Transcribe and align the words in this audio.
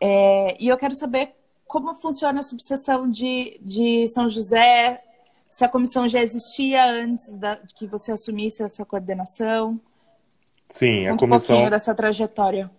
É, 0.00 0.56
e 0.60 0.68
eu 0.68 0.76
quero 0.76 0.94
saber 0.94 1.34
como 1.66 1.94
funciona 1.94 2.40
a 2.40 2.42
subseção 2.42 3.10
de, 3.10 3.58
de 3.60 4.08
São 4.08 4.28
José, 4.30 5.02
se 5.50 5.64
a 5.64 5.68
comissão 5.68 6.08
já 6.08 6.20
existia 6.20 6.84
antes 6.84 7.36
da, 7.36 7.56
de 7.56 7.74
que 7.74 7.86
você 7.86 8.12
assumisse 8.12 8.62
essa 8.62 8.84
coordenação. 8.84 9.80
Sim, 10.70 11.06
a 11.06 11.16
comissão. 11.16 11.36
Um 11.36 11.40
pouquinho 11.40 11.70
dessa 11.70 11.94
trajetória. 11.94 12.70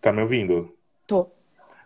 Tá 0.00 0.12
me 0.12 0.22
ouvindo? 0.22 0.74
Tô. 1.06 1.28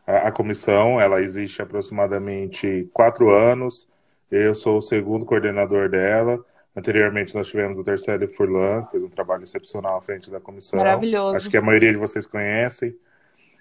A, 0.07 0.29
a 0.29 0.33
comissão, 0.33 1.01
ela 1.01 1.21
existe 1.23 1.61
há 1.61 1.65
aproximadamente 1.65 2.89
quatro 2.93 3.31
anos. 3.31 3.89
Eu 4.31 4.55
sou 4.55 4.79
o 4.79 4.83
segundo 4.83 5.25
coordenador 5.25 5.89
dela. 5.89 6.45
Anteriormente 6.77 7.35
nós 7.35 7.49
tivemos 7.49 7.79
o 7.79 7.85
Terceiro 7.85 8.29
Furlan, 8.29 8.85
que 8.85 8.93
fez 8.93 9.03
um 9.03 9.09
trabalho 9.09 9.43
excepcional 9.43 9.99
à 9.99 10.03
frente 10.03 10.31
da 10.31 10.41
comissão. 10.41 10.79
Maravilhoso. 10.79 11.37
Acho 11.37 11.51
que 11.51 11.57
a 11.57 11.63
maioria 11.63 11.91
de 11.91 11.99
vocês 11.99 12.27
conhecem. 12.27 12.97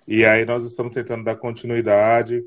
E 0.07 0.25
aí 0.25 0.45
nós 0.45 0.63
estamos 0.63 0.93
tentando 0.93 1.23
dar 1.23 1.36
continuidade. 1.36 2.43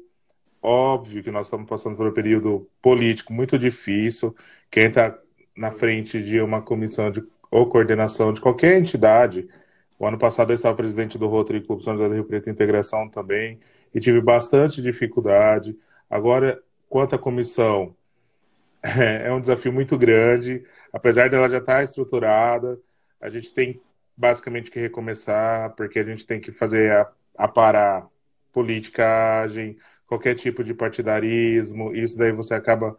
Óbvio 0.61 1.23
que 1.23 1.31
nós 1.31 1.47
estamos 1.47 1.69
passando 1.69 1.97
por 1.97 2.07
um 2.07 2.13
período 2.13 2.69
político 2.81 3.33
muito 3.33 3.59
difícil. 3.59 4.35
Quem 4.71 4.87
está 4.87 5.19
na 5.57 5.71
frente 5.71 6.23
de 6.23 6.41
uma 6.41 6.63
comissão 6.63 7.11
de, 7.11 7.23
ou 7.51 7.69
coordenação 7.69 8.33
de 8.33 8.41
qualquer 8.41 8.79
entidade, 8.79 9.49
o 9.99 10.07
ano 10.07 10.19
passado 10.19 10.51
eu 10.51 10.57
estava 10.57 10.77
presidente 10.77 11.19
do 11.19 11.29
Rotary 11.29 11.61
Clube 11.61 11.85
São 11.85 11.95
José 11.95 12.09
do 12.09 12.15
Rio 12.15 12.25
Preto 12.25 12.51
Integração 12.51 13.09
também, 13.09 13.61
e 13.95 14.01
tive 14.01 14.21
bastante 14.21 14.81
dificuldade. 14.81 15.77
Agora, 16.09 16.61
quanto 16.89 17.15
à 17.15 17.19
comissão, 17.19 17.95
é 18.83 19.33
um 19.33 19.41
desafio 19.41 19.73
muito 19.73 19.97
grande, 19.99 20.65
apesar 20.93 21.31
dela 21.31 21.49
já 21.49 21.59
estar 21.59 21.85
estruturada, 21.85 22.79
a 23.21 23.29
gente 23.29 23.53
tem 23.53 23.81
basicamente 24.17 24.71
que 24.71 24.81
recomeçar, 24.81 25.71
porque 25.77 25.99
a 25.99 26.05
gente 26.05 26.27
tem 26.27 26.41
que 26.41 26.53
fazer 26.53 26.93
a, 26.93 27.11
a 27.37 27.49
parar 27.49 28.07
politicagem, 28.53 29.77
qualquer 30.07 30.35
tipo 30.35 30.63
de 30.63 30.75
partidarismo, 30.75 31.95
isso 31.95 32.19
daí 32.19 32.33
você 32.33 32.55
acaba 32.55 32.97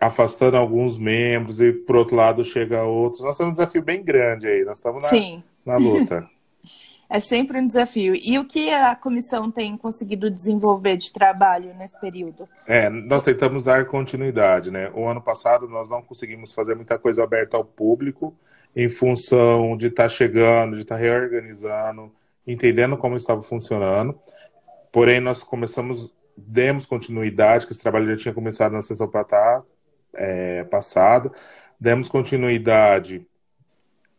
afastando 0.00 0.56
alguns 0.56 0.96
membros 0.96 1.60
e 1.60 1.72
por 1.72 1.96
outro 1.96 2.16
lado 2.16 2.44
chega 2.44 2.84
outros. 2.84 3.20
Nós 3.20 3.36
temos 3.36 3.54
um 3.54 3.56
desafio 3.56 3.82
bem 3.82 4.02
grande 4.02 4.46
aí, 4.46 4.64
nós 4.64 4.78
estamos 4.78 5.02
na, 5.02 5.08
Sim. 5.08 5.42
na 5.64 5.76
luta. 5.76 6.28
É 7.12 7.20
sempre 7.20 7.58
um 7.58 7.66
desafio. 7.66 8.14
E 8.14 8.38
o 8.38 8.44
que 8.46 8.70
a 8.70 8.96
comissão 8.96 9.50
tem 9.50 9.76
conseguido 9.76 10.30
desenvolver 10.30 10.96
de 10.96 11.12
trabalho 11.12 11.74
nesse 11.74 12.00
período? 12.00 12.48
É, 12.66 12.88
nós 12.88 13.22
tentamos 13.22 13.62
dar 13.62 13.84
continuidade, 13.84 14.70
né? 14.70 14.90
O 14.94 15.06
ano 15.06 15.20
passado 15.20 15.68
nós 15.68 15.90
não 15.90 16.00
conseguimos 16.00 16.54
fazer 16.54 16.74
muita 16.74 16.98
coisa 16.98 17.22
aberta 17.22 17.58
ao 17.58 17.66
público, 17.66 18.34
em 18.74 18.88
função 18.88 19.76
de 19.76 19.88
estar 19.88 20.04
tá 20.04 20.08
chegando, 20.08 20.74
de 20.74 20.82
estar 20.82 20.94
tá 20.94 21.00
reorganizando, 21.02 22.10
entendendo 22.46 22.96
como 22.96 23.16
estava 23.16 23.42
funcionando. 23.42 24.18
Porém, 24.90 25.20
nós 25.20 25.42
começamos, 25.42 26.14
demos 26.36 26.86
continuidade, 26.86 27.66
que 27.66 27.72
esse 27.72 27.82
trabalho 27.82 28.06
já 28.10 28.16
tinha 28.16 28.34
começado 28.34 28.72
na 28.72 28.82
sessão 28.82 29.10
é, 30.14 30.64
passada, 30.64 31.32
demos 31.80 32.08
continuidade 32.08 33.26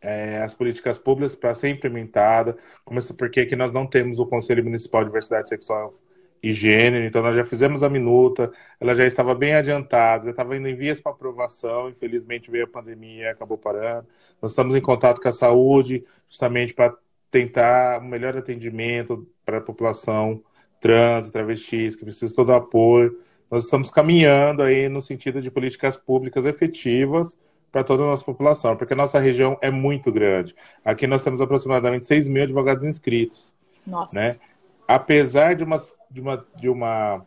é, 0.04 0.42
as 0.42 0.52
políticas 0.52 0.98
públicas 0.98 1.34
para 1.34 1.54
ser 1.54 1.70
implementada. 1.70 2.56
Começa 2.84 3.14
porque 3.14 3.40
aqui 3.40 3.56
nós 3.56 3.72
não 3.72 3.86
temos 3.86 4.18
o 4.18 4.26
Conselho 4.26 4.62
Municipal 4.62 5.00
de 5.02 5.08
Diversidade 5.08 5.48
Sexual 5.48 5.98
e 6.42 6.52
Gênero, 6.52 7.06
então 7.06 7.22
nós 7.22 7.34
já 7.34 7.42
fizemos 7.42 7.82
a 7.82 7.88
minuta, 7.88 8.52
ela 8.78 8.94
já 8.94 9.06
estava 9.06 9.34
bem 9.34 9.54
adiantada, 9.54 10.24
já 10.24 10.30
estava 10.30 10.54
indo 10.54 10.68
em 10.68 10.76
vias 10.76 11.00
para 11.00 11.10
aprovação, 11.10 11.88
infelizmente 11.88 12.50
veio 12.50 12.64
a 12.64 12.68
pandemia, 12.68 13.30
acabou 13.30 13.56
parando. 13.56 14.06
Nós 14.42 14.50
estamos 14.50 14.76
em 14.76 14.80
contato 14.82 15.22
com 15.22 15.28
a 15.28 15.32
saúde, 15.32 16.04
justamente 16.28 16.74
para 16.74 16.94
tentar 17.34 18.00
um 18.00 18.06
melhor 18.06 18.36
atendimento 18.36 19.26
para 19.44 19.58
a 19.58 19.60
população 19.60 20.40
trans, 20.80 21.30
travestis, 21.30 21.96
que 21.96 22.04
precisa 22.04 22.32
todo 22.32 22.50
o 22.50 22.54
apoio. 22.54 23.18
Nós 23.50 23.64
estamos 23.64 23.90
caminhando 23.90 24.62
aí 24.62 24.88
no 24.88 25.02
sentido 25.02 25.42
de 25.42 25.50
políticas 25.50 25.96
públicas 25.96 26.44
efetivas 26.44 27.36
para 27.72 27.82
toda 27.82 28.04
a 28.04 28.06
nossa 28.06 28.24
população, 28.24 28.76
porque 28.76 28.92
a 28.92 28.96
nossa 28.96 29.18
região 29.18 29.58
é 29.60 29.68
muito 29.68 30.12
grande. 30.12 30.54
Aqui 30.84 31.08
nós 31.08 31.24
temos 31.24 31.40
aproximadamente 31.40 32.06
6 32.06 32.28
mil 32.28 32.44
advogados 32.44 32.84
inscritos. 32.84 33.52
Nossa. 33.84 34.14
Né? 34.14 34.36
Apesar 34.86 35.56
de 35.56 35.64
uma, 35.64 35.78
de, 36.08 36.20
uma, 36.20 36.46
de 36.54 36.68
uma 36.68 37.26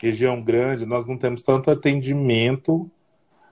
região 0.00 0.40
grande, 0.40 0.86
nós 0.86 1.04
não 1.04 1.18
temos 1.18 1.42
tanto 1.42 1.68
atendimento 1.68 2.88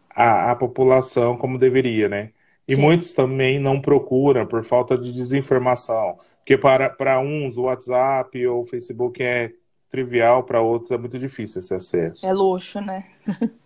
à, 0.08 0.52
à 0.52 0.54
população 0.54 1.36
como 1.36 1.58
deveria, 1.58 2.08
né? 2.08 2.30
E 2.70 2.76
Sim. 2.76 2.82
muitos 2.82 3.12
também 3.12 3.58
não 3.58 3.80
procuram 3.80 4.46
por 4.46 4.64
falta 4.64 4.96
de 4.96 5.10
desinformação. 5.10 6.16
Porque 6.38 6.56
para, 6.56 6.88
para 6.88 7.18
uns 7.18 7.56
o 7.58 7.62
WhatsApp 7.62 8.46
ou 8.46 8.62
o 8.62 8.64
Facebook 8.64 9.20
é 9.20 9.52
trivial, 9.90 10.44
para 10.44 10.60
outros 10.60 10.92
é 10.92 10.96
muito 10.96 11.18
difícil 11.18 11.58
esse 11.58 11.74
acesso. 11.74 12.24
É 12.24 12.32
luxo, 12.32 12.80
né? 12.80 13.06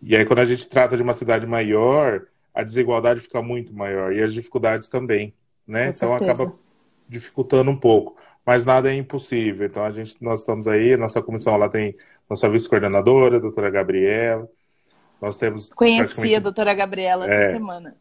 E 0.00 0.16
aí, 0.16 0.24
quando 0.24 0.38
a 0.38 0.44
gente 0.44 0.68
trata 0.68 0.96
de 0.96 1.02
uma 1.02 1.12
cidade 1.12 1.44
maior, 1.44 2.24
a 2.54 2.62
desigualdade 2.62 3.18
fica 3.18 3.42
muito 3.42 3.74
maior 3.74 4.12
e 4.12 4.22
as 4.22 4.32
dificuldades 4.32 4.86
também, 4.86 5.34
né? 5.66 5.86
Com 5.86 5.90
então 5.90 6.08
certeza. 6.10 6.32
acaba 6.44 6.58
dificultando 7.08 7.68
um 7.68 7.76
pouco. 7.76 8.16
Mas 8.46 8.64
nada 8.64 8.92
é 8.92 8.94
impossível. 8.94 9.66
Então 9.66 9.84
a 9.84 9.90
gente, 9.90 10.16
nós 10.22 10.38
estamos 10.38 10.68
aí, 10.68 10.96
nossa 10.96 11.20
comissão 11.20 11.56
lá 11.56 11.68
tem 11.68 11.96
nossa 12.30 12.48
vice-coordenadora, 12.48 13.38
a 13.38 13.40
doutora 13.40 13.70
Gabriela. 13.70 14.48
Nós 15.20 15.36
temos. 15.36 15.72
Conheci 15.72 15.98
praticamente... 16.04 16.34
a 16.36 16.40
doutora 16.40 16.74
Gabriela 16.74 17.24
essa 17.26 17.34
É. 17.34 17.50
semana. 17.50 17.96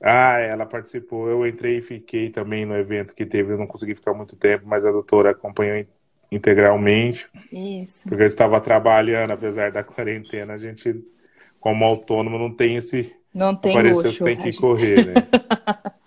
Ah, 0.00 0.38
ela 0.38 0.66
participou. 0.66 1.28
Eu 1.28 1.46
entrei 1.46 1.78
e 1.78 1.82
fiquei 1.82 2.28
também 2.30 2.64
no 2.66 2.76
evento 2.76 3.14
que 3.14 3.24
teve. 3.24 3.52
Eu 3.52 3.58
não 3.58 3.66
consegui 3.66 3.94
ficar 3.94 4.12
muito 4.14 4.34
tempo, 4.36 4.64
mas 4.66 4.84
a 4.84 4.90
doutora 4.90 5.30
acompanhou 5.30 5.76
in- 5.76 5.86
integralmente, 6.30 7.28
Isso. 7.52 8.08
porque 8.08 8.22
eu 8.22 8.26
estava 8.26 8.60
trabalhando, 8.60 9.30
apesar 9.32 9.70
da 9.70 9.84
quarentena. 9.84 10.54
A 10.54 10.58
gente, 10.58 11.04
como 11.60 11.84
autônomo, 11.84 12.38
não 12.38 12.52
tem 12.52 12.76
esse. 12.76 13.14
Não 13.34 13.54
tem 13.54 13.72
Apareceu, 13.72 14.02
luxo. 14.02 14.24
tem 14.24 14.36
que 14.36 14.44
gente- 14.46 14.58
correr, 14.60 15.06
né? 15.06 15.14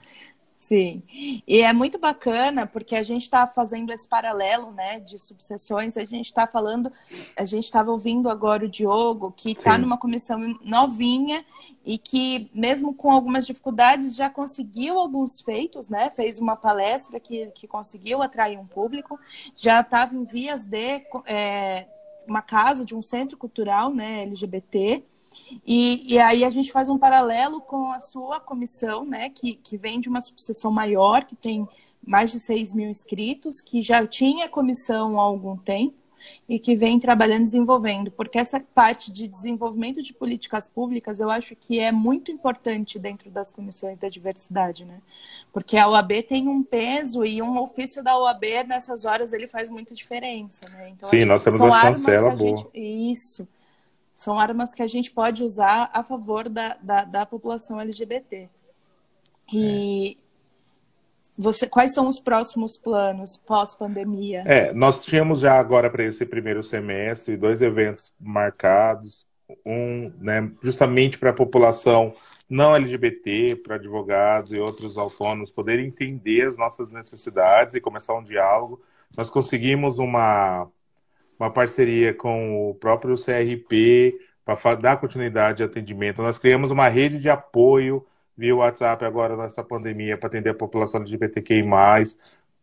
Sim, 0.65 1.03
e 1.47 1.61
é 1.61 1.71
muito 1.71 1.99
bacana 1.99 2.65
porque 2.65 2.95
a 2.95 3.03
gente 3.03 3.21
está 3.21 3.45
fazendo 3.45 3.93
esse 3.93 4.07
paralelo, 4.07 4.71
né, 4.71 4.99
de 4.99 5.19
subseções. 5.19 5.95
A 5.95 6.03
gente 6.03 6.25
está 6.25 6.47
falando, 6.47 6.91
a 7.37 7.45
gente 7.45 7.65
estava 7.65 7.91
ouvindo 7.91 8.31
agora 8.31 8.65
o 8.65 8.67
Diogo, 8.67 9.31
que 9.31 9.51
está 9.51 9.77
numa 9.77 9.95
comissão 9.95 10.57
novinha 10.63 11.45
e 11.85 11.99
que, 11.99 12.49
mesmo 12.51 12.95
com 12.95 13.11
algumas 13.11 13.45
dificuldades, 13.45 14.15
já 14.15 14.27
conseguiu 14.27 14.97
alguns 14.97 15.39
feitos, 15.39 15.87
né? 15.87 16.09
Fez 16.09 16.39
uma 16.39 16.55
palestra 16.55 17.19
que, 17.19 17.45
que 17.51 17.67
conseguiu 17.67 18.23
atrair 18.23 18.57
um 18.57 18.65
público, 18.65 19.19
já 19.55 19.81
estava 19.81 20.15
em 20.15 20.25
vias 20.25 20.65
de 20.65 21.05
é, 21.27 21.87
uma 22.27 22.41
casa, 22.41 22.83
de 22.83 22.95
um 22.95 23.03
centro 23.03 23.37
cultural, 23.37 23.93
né, 23.93 24.23
LGBT. 24.23 25.03
E, 25.65 26.13
e 26.13 26.19
aí 26.19 26.43
a 26.43 26.49
gente 26.49 26.71
faz 26.71 26.89
um 26.89 26.97
paralelo 26.97 27.61
com 27.61 27.91
a 27.91 27.99
sua 27.99 28.39
comissão, 28.39 29.05
né, 29.05 29.29
que, 29.29 29.55
que 29.55 29.77
vem 29.77 29.99
de 29.99 30.09
uma 30.09 30.21
subseção 30.21 30.71
maior, 30.71 31.25
que 31.25 31.35
tem 31.35 31.67
mais 32.05 32.31
de 32.31 32.39
6 32.39 32.71
mil 32.73 32.89
inscritos, 32.89 33.61
que 33.61 33.81
já 33.81 34.05
tinha 34.05 34.47
comissão 34.47 35.19
há 35.19 35.23
algum 35.23 35.57
tempo 35.57 35.95
e 36.47 36.59
que 36.59 36.75
vem 36.75 36.99
trabalhando 36.99 37.43
desenvolvendo, 37.43 38.11
porque 38.11 38.39
essa 38.39 38.59
parte 38.59 39.11
de 39.11 39.27
desenvolvimento 39.27 40.01
de 40.01 40.13
políticas 40.13 40.67
públicas 40.67 41.19
eu 41.19 41.29
acho 41.29 41.55
que 41.55 41.79
é 41.79 41.91
muito 41.91 42.31
importante 42.31 42.97
dentro 42.97 43.29
das 43.29 43.51
comissões 43.51 43.97
da 43.99 44.09
diversidade, 44.09 44.85
né? 44.85 44.99
Porque 45.53 45.77
a 45.77 45.87
OAB 45.87 46.23
tem 46.23 46.47
um 46.47 46.63
peso 46.63 47.23
e 47.23 47.41
um 47.41 47.59
ofício 47.61 48.03
da 48.03 48.17
OAB 48.17 48.43
nessas 48.67 49.05
horas 49.05 49.33
ele 49.33 49.47
faz 49.47 49.69
muita 49.69 49.93
diferença, 49.93 50.67
né? 50.69 50.89
Então, 50.89 51.09
Sim, 51.09 51.25
nós 51.25 51.43
temos 51.43 51.59
uma 51.59 51.81
chancela 51.81 52.35
boa. 52.35 52.57
gente- 52.57 52.69
Isso. 52.73 53.47
São 54.15 54.39
armas 54.39 54.73
que 54.73 54.81
a 54.81 54.87
gente 54.87 55.11
pode 55.11 55.43
usar 55.43 55.89
a 55.93 56.03
favor 56.03 56.49
da, 56.49 56.77
da, 56.81 57.03
da 57.03 57.25
população 57.25 57.79
LGBT. 57.79 58.49
E 59.53 60.17
você, 61.37 61.67
quais 61.67 61.93
são 61.93 62.07
os 62.07 62.19
próximos 62.19 62.77
planos 62.77 63.37
pós-pandemia? 63.37 64.43
É, 64.45 64.73
nós 64.73 65.03
tínhamos 65.03 65.41
já 65.41 65.59
agora 65.59 65.89
para 65.89 66.03
esse 66.03 66.25
primeiro 66.25 66.63
semestre 66.63 67.35
dois 67.35 67.61
eventos 67.61 68.13
marcados, 68.19 69.25
um, 69.65 70.11
né, 70.19 70.49
justamente 70.63 71.17
para 71.19 71.31
a 71.31 71.33
população 71.33 72.13
não 72.49 72.75
LGBT, 72.75 73.55
para 73.57 73.75
advogados 73.75 74.53
e 74.53 74.59
outros 74.59 74.97
autônomos 74.97 75.51
poderem 75.51 75.87
entender 75.87 76.47
as 76.47 76.57
nossas 76.57 76.89
necessidades 76.89 77.75
e 77.75 77.81
começar 77.81 78.13
um 78.15 78.23
diálogo. 78.23 78.81
Nós 79.17 79.29
conseguimos 79.29 79.97
uma, 79.99 80.69
uma 81.39 81.51
parceria 81.51 82.13
com 82.13 82.69
o 82.69 82.75
próprio 82.75 83.15
CRP 83.15 84.17
para 84.45 84.75
dar 84.75 84.97
continuidade 84.97 85.57
de 85.57 85.63
atendimento. 85.63 86.21
Nós 86.21 86.37
criamos 86.37 86.71
uma 86.71 86.87
rede 86.87 87.19
de 87.19 87.29
apoio 87.29 88.05
via 88.37 88.55
WhatsApp 88.55 89.03
agora 89.05 89.35
nessa 89.35 89.63
pandemia 89.63 90.17
para 90.17 90.27
atender 90.27 90.49
a 90.49 90.53
população 90.53 91.01
LGBTQI+, 91.01 91.63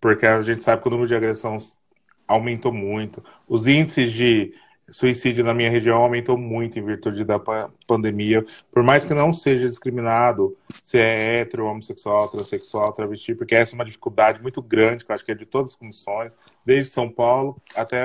porque 0.01 0.27
a 0.27 0.41
gente 0.43 0.63
sabe 0.63 0.83
que 0.83 0.89
o 0.89 0.91
número 0.91 1.09
de 1.09 1.15
agressões 1.15 1.79
aumentou 2.27 2.73
muito. 2.73 3.23
Os 3.49 3.67
índices 3.67 4.13
de 4.13 4.55
suicídio 4.91 5.45
na 5.45 5.55
minha 5.55 5.71
região 5.71 6.03
aumentou 6.03 6.37
muito 6.37 6.79
em 6.79 6.85
virtude 6.85 7.25
da 7.25 7.41
pandemia, 7.87 8.45
por 8.71 8.83
mais 8.83 9.05
que 9.05 9.15
não 9.15 9.33
seja 9.33 9.69
discriminado 9.69 10.57
se 10.83 10.99
é 10.99 11.41
hétero, 11.41 11.67
homossexual, 11.67 12.29
transexual, 12.29 12.93
travesti, 12.93 13.35
porque 13.35 13.55
essa 13.55 13.73
é 13.73 13.77
uma 13.77 13.85
dificuldade 13.85 14.43
muito 14.43 14.61
grande, 14.61 15.05
que 15.05 15.11
eu 15.11 15.15
acho 15.15 15.25
que 15.25 15.33
é 15.33 15.35
de 15.35 15.47
todas 15.47 15.73
as 15.73 15.77
comissões, 15.77 16.37
desde 16.65 16.91
São 16.91 17.09
Paulo 17.09 17.57
até 17.75 18.05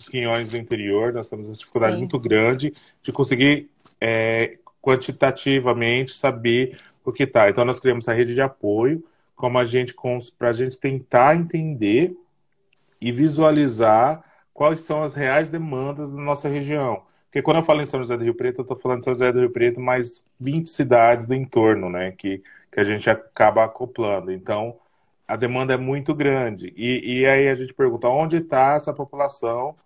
os 0.00 0.08
quinhões 0.08 0.50
do 0.50 0.56
interior, 0.56 1.12
nós 1.12 1.28
temos 1.28 1.46
uma 1.46 1.54
dificuldade 1.54 1.92
Sim. 1.92 1.98
muito 1.98 2.18
grande 2.18 2.72
de 3.02 3.12
conseguir 3.12 3.68
é, 4.00 4.56
quantitativamente 4.80 6.16
saber 6.16 6.78
o 7.04 7.12
que 7.12 7.24
está. 7.24 7.50
Então 7.50 7.64
nós 7.66 7.78
criamos 7.78 8.08
a 8.08 8.14
rede 8.14 8.34
de 8.34 8.40
apoio, 8.40 9.04
como 9.36 9.58
a 9.58 9.64
gente 9.66 9.94
para 10.38 10.50
a 10.50 10.52
gente 10.54 10.78
tentar 10.78 11.36
entender 11.36 12.16
e 13.00 13.12
visualizar 13.12 14.24
quais 14.54 14.80
são 14.80 15.02
as 15.02 15.14
reais 15.14 15.50
demandas 15.50 16.10
da 16.10 16.20
nossa 16.20 16.48
região. 16.48 17.02
Porque 17.26 17.42
quando 17.42 17.58
eu 17.58 17.62
falo 17.62 17.82
em 17.82 17.86
São 17.86 18.00
José 18.00 18.16
do 18.16 18.24
Rio 18.24 18.34
Preto, 18.34 18.60
eu 18.60 18.62
estou 18.62 18.76
falando 18.76 19.00
de 19.00 19.04
São 19.04 19.14
José 19.14 19.32
do 19.32 19.40
Rio 19.40 19.50
Preto, 19.50 19.80
mais 19.80 20.24
20 20.40 20.68
cidades 20.68 21.26
do 21.26 21.34
entorno, 21.34 21.88
né? 21.88 22.12
Que, 22.12 22.42
que 22.72 22.80
a 22.80 22.84
gente 22.84 23.08
acaba 23.08 23.64
acoplando. 23.64 24.32
Então, 24.32 24.76
a 25.28 25.36
demanda 25.36 25.74
é 25.74 25.76
muito 25.76 26.14
grande. 26.14 26.72
E, 26.76 27.20
e 27.20 27.26
aí 27.26 27.48
a 27.48 27.54
gente 27.54 27.72
pergunta, 27.72 28.08
onde 28.08 28.38
está 28.38 28.74
essa 28.74 28.92
população? 28.92 29.76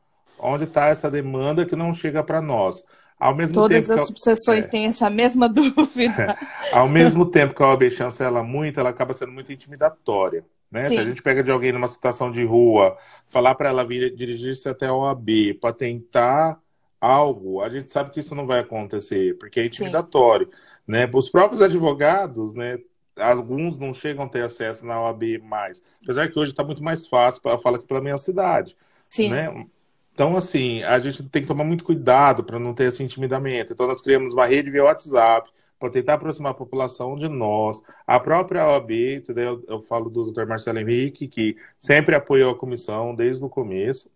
Onde 0.44 0.64
está 0.64 0.86
essa 0.86 1.10
demanda 1.10 1.64
que 1.64 1.74
não 1.74 1.94
chega 1.94 2.22
para 2.22 2.42
nós? 2.42 2.82
Ao 3.18 3.34
mesmo 3.34 3.54
Todas 3.54 3.86
tempo 3.86 4.00
as 4.00 4.06
subseções 4.06 4.64
é, 4.64 4.68
têm 4.68 4.86
essa 4.86 5.08
mesma 5.08 5.48
dúvida. 5.50 6.36
ao 6.72 6.88
mesmo 6.88 7.24
tempo 7.24 7.54
que 7.54 7.62
a 7.62 7.68
OAB 7.68 7.90
chancela 7.90 8.42
muito, 8.42 8.78
ela 8.78 8.90
acaba 8.90 9.14
sendo 9.14 9.32
muito 9.32 9.52
intimidatória. 9.52 10.44
Né? 10.70 10.88
Se 10.88 10.98
a 10.98 11.04
gente 11.04 11.22
pega 11.22 11.42
de 11.42 11.50
alguém 11.50 11.72
numa 11.72 11.88
situação 11.88 12.30
de 12.30 12.44
rua, 12.44 12.98
falar 13.28 13.54
para 13.54 13.68
ela 13.68 13.84
vir 13.84 14.14
dirigir-se 14.14 14.68
até 14.68 14.86
a 14.86 14.94
OAB 14.94 15.54
para 15.60 15.72
tentar 15.72 16.58
algo, 17.00 17.62
a 17.62 17.68
gente 17.68 17.90
sabe 17.90 18.10
que 18.10 18.20
isso 18.20 18.34
não 18.34 18.46
vai 18.46 18.60
acontecer, 18.60 19.38
porque 19.38 19.60
é 19.60 19.66
intimidatório. 19.66 20.50
Né? 20.86 21.08
Os 21.14 21.30
próprios 21.30 21.62
advogados, 21.62 22.54
né, 22.54 22.78
alguns 23.16 23.78
não 23.78 23.94
chegam 23.94 24.24
a 24.24 24.28
ter 24.28 24.42
acesso 24.42 24.84
na 24.84 25.00
OAB 25.00 25.38
mais. 25.42 25.80
Apesar 26.02 26.28
que 26.28 26.38
hoje 26.38 26.50
está 26.50 26.64
muito 26.64 26.82
mais 26.82 27.06
fácil, 27.06 27.40
para 27.40 27.58
falar 27.58 27.76
aqui 27.76 27.86
pela 27.86 28.00
minha 28.00 28.18
cidade. 28.18 28.76
Sim. 29.08 29.30
Né? 29.30 29.66
Então, 30.14 30.36
assim, 30.36 30.82
a 30.84 30.98
gente 31.00 31.24
tem 31.24 31.42
que 31.42 31.48
tomar 31.48 31.64
muito 31.64 31.84
cuidado 31.84 32.44
para 32.44 32.58
não 32.58 32.72
ter 32.72 32.84
esse 32.84 33.02
intimidamento. 33.02 33.72
Então, 33.72 33.86
nós 33.86 34.00
criamos 34.00 34.32
uma 34.32 34.46
rede 34.46 34.70
via 34.70 34.84
WhatsApp, 34.84 35.50
para 35.78 35.90
tentar 35.90 36.14
aproximar 36.14 36.52
a 36.52 36.54
população 36.54 37.16
de 37.16 37.28
nós. 37.28 37.82
A 38.06 38.18
própria 38.18 38.66
OAB, 38.66 38.90
eu, 39.36 39.64
eu 39.68 39.82
falo 39.82 40.08
do 40.08 40.32
Dr. 40.32 40.46
Marcelo 40.46 40.78
Henrique, 40.78 41.28
que 41.28 41.56
sempre 41.78 42.14
apoiou 42.14 42.52
a 42.52 42.58
comissão 42.58 43.14
desde 43.14 43.44
o 43.44 43.48
começo. 43.48 44.08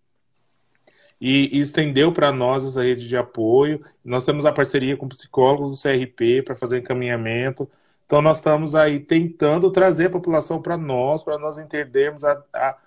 E, 1.20 1.58
estendeu 1.60 2.12
para 2.12 2.32
nós 2.32 2.64
essa 2.64 2.82
rede 2.82 3.08
de 3.08 3.16
apoio. 3.16 3.82
Nós 4.04 4.24
temos 4.24 4.46
a 4.46 4.52
parceria 4.52 4.96
com 4.96 5.08
psicólogos 5.08 5.72
do 5.72 5.82
CRP 5.82 6.42
para 6.42 6.54
fazer 6.54 6.78
encaminhamento. 6.78 7.68
Então, 8.06 8.22
nós 8.22 8.38
estamos 8.38 8.74
aí 8.74 9.00
tentando 9.00 9.70
trazer 9.70 10.06
a 10.06 10.10
população 10.10 10.62
para 10.62 10.76
nós, 10.76 11.22
para 11.22 11.38
nós 11.38 11.58
entendermos, 11.58 12.24
a, 12.24 12.42
a, 12.54 12.78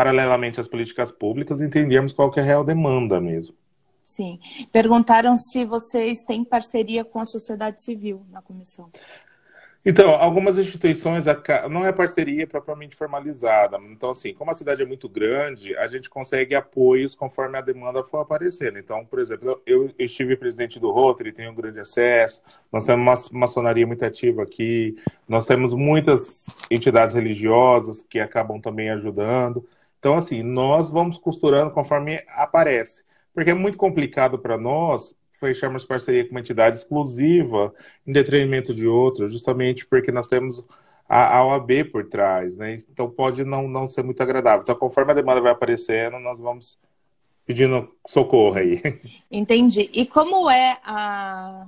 paralelamente 0.00 0.58
às 0.58 0.66
políticas 0.66 1.12
públicas, 1.12 1.60
entendermos 1.60 2.14
qual 2.14 2.30
que 2.30 2.40
é 2.40 2.42
a 2.42 2.46
real 2.46 2.64
demanda 2.64 3.20
mesmo. 3.20 3.54
Sim. 4.02 4.40
Perguntaram 4.72 5.36
se 5.36 5.62
vocês 5.66 6.24
têm 6.24 6.42
parceria 6.42 7.04
com 7.04 7.20
a 7.20 7.26
sociedade 7.26 7.84
civil 7.84 8.24
na 8.30 8.40
comissão. 8.40 8.88
Então, 9.84 10.10
algumas 10.10 10.58
instituições 10.58 11.24
não 11.70 11.86
é 11.86 11.92
parceria 11.92 12.46
propriamente 12.46 12.94
formalizada. 12.94 13.78
Então, 13.90 14.10
assim, 14.10 14.34
como 14.34 14.50
a 14.50 14.54
cidade 14.54 14.82
é 14.82 14.86
muito 14.86 15.08
grande, 15.08 15.74
a 15.76 15.86
gente 15.86 16.10
consegue 16.10 16.54
apoios 16.54 17.14
conforme 17.14 17.56
a 17.56 17.62
demanda 17.62 18.02
for 18.04 18.18
aparecendo. 18.18 18.78
Então, 18.78 19.06
por 19.06 19.18
exemplo, 19.18 19.60
eu 19.64 19.90
estive 19.98 20.36
presidente 20.36 20.78
do 20.78 20.90
Rotary, 20.90 21.32
tenho 21.32 21.50
um 21.50 21.54
grande 21.54 21.80
acesso. 21.80 22.42
Nós 22.70 22.84
temos 22.84 23.30
uma 23.30 23.40
maçonaria 23.40 23.86
muito 23.86 24.04
ativa 24.04 24.42
aqui. 24.42 24.96
Nós 25.26 25.46
temos 25.46 25.72
muitas 25.72 26.46
entidades 26.70 27.14
religiosas 27.14 28.02
que 28.02 28.20
acabam 28.20 28.60
também 28.60 28.90
ajudando. 28.90 29.66
Então, 30.00 30.16
assim, 30.16 30.42
nós 30.42 30.90
vamos 30.90 31.16
costurando 31.16 31.70
conforme 31.70 32.20
aparece 32.30 33.04
porque 33.34 33.50
é 33.50 33.54
muito 33.54 33.78
complicado 33.78 34.38
para 34.38 34.58
nós 34.58 35.14
fecharmos 35.32 35.84
parceria 35.84 36.24
com 36.24 36.32
uma 36.32 36.40
entidade 36.40 36.76
exclusiva 36.76 37.72
em 38.06 38.12
detrimento 38.12 38.74
de 38.74 38.86
outra, 38.86 39.28
justamente 39.28 39.86
porque 39.86 40.12
nós 40.12 40.26
temos 40.26 40.64
a, 41.08 41.38
a 41.38 41.46
OAB 41.46 41.84
por 41.90 42.06
trás, 42.08 42.58
né? 42.58 42.76
Então 42.90 43.10
pode 43.10 43.44
não, 43.44 43.66
não 43.66 43.88
ser 43.88 44.02
muito 44.02 44.22
agradável. 44.22 44.62
Então, 44.62 44.76
conforme 44.76 45.12
a 45.12 45.14
demanda 45.14 45.40
vai 45.40 45.52
aparecendo, 45.52 46.18
nós 46.18 46.38
vamos 46.38 46.78
pedindo 47.46 47.90
socorro 48.06 48.58
aí. 48.58 48.82
Entendi. 49.30 49.88
E 49.92 50.04
como 50.04 50.50
é 50.50 50.78
a. 50.84 51.66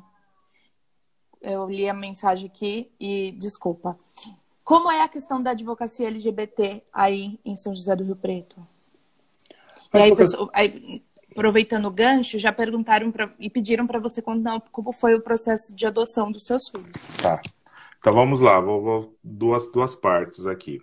Eu 1.40 1.68
li 1.68 1.88
a 1.88 1.94
mensagem 1.94 2.46
aqui 2.46 2.92
e 3.00 3.32
desculpa. 3.32 3.98
Como 4.64 4.90
é 4.90 5.02
a 5.02 5.08
questão 5.08 5.42
da 5.42 5.50
advocacia 5.50 6.06
LGBT 6.06 6.82
aí 6.92 7.38
em 7.44 7.56
São 7.56 7.74
José 7.74 7.96
do 7.96 8.04
Rio 8.04 8.16
Preto? 8.16 8.56
E 9.92 9.98
aí, 9.98 10.14
pessoal, 10.14 10.48
aí, 10.54 11.02
aproveitando 11.32 11.86
o 11.86 11.90
gancho, 11.90 12.38
já 12.38 12.52
perguntaram 12.52 13.10
pra, 13.10 13.32
e 13.38 13.50
pediram 13.50 13.86
para 13.86 13.98
você 13.98 14.22
contar 14.22 14.62
como 14.70 14.92
foi 14.92 15.14
o 15.14 15.20
processo 15.20 15.74
de 15.74 15.86
adoção 15.86 16.30
dos 16.30 16.46
seus 16.46 16.68
filhos. 16.68 17.06
Tá. 17.20 17.40
Então 17.98 18.12
vamos 18.12 18.40
lá, 18.40 18.60
vou, 18.60 18.82
vou 18.82 19.16
duas, 19.22 19.70
duas 19.70 19.94
partes 19.94 20.46
aqui. 20.46 20.80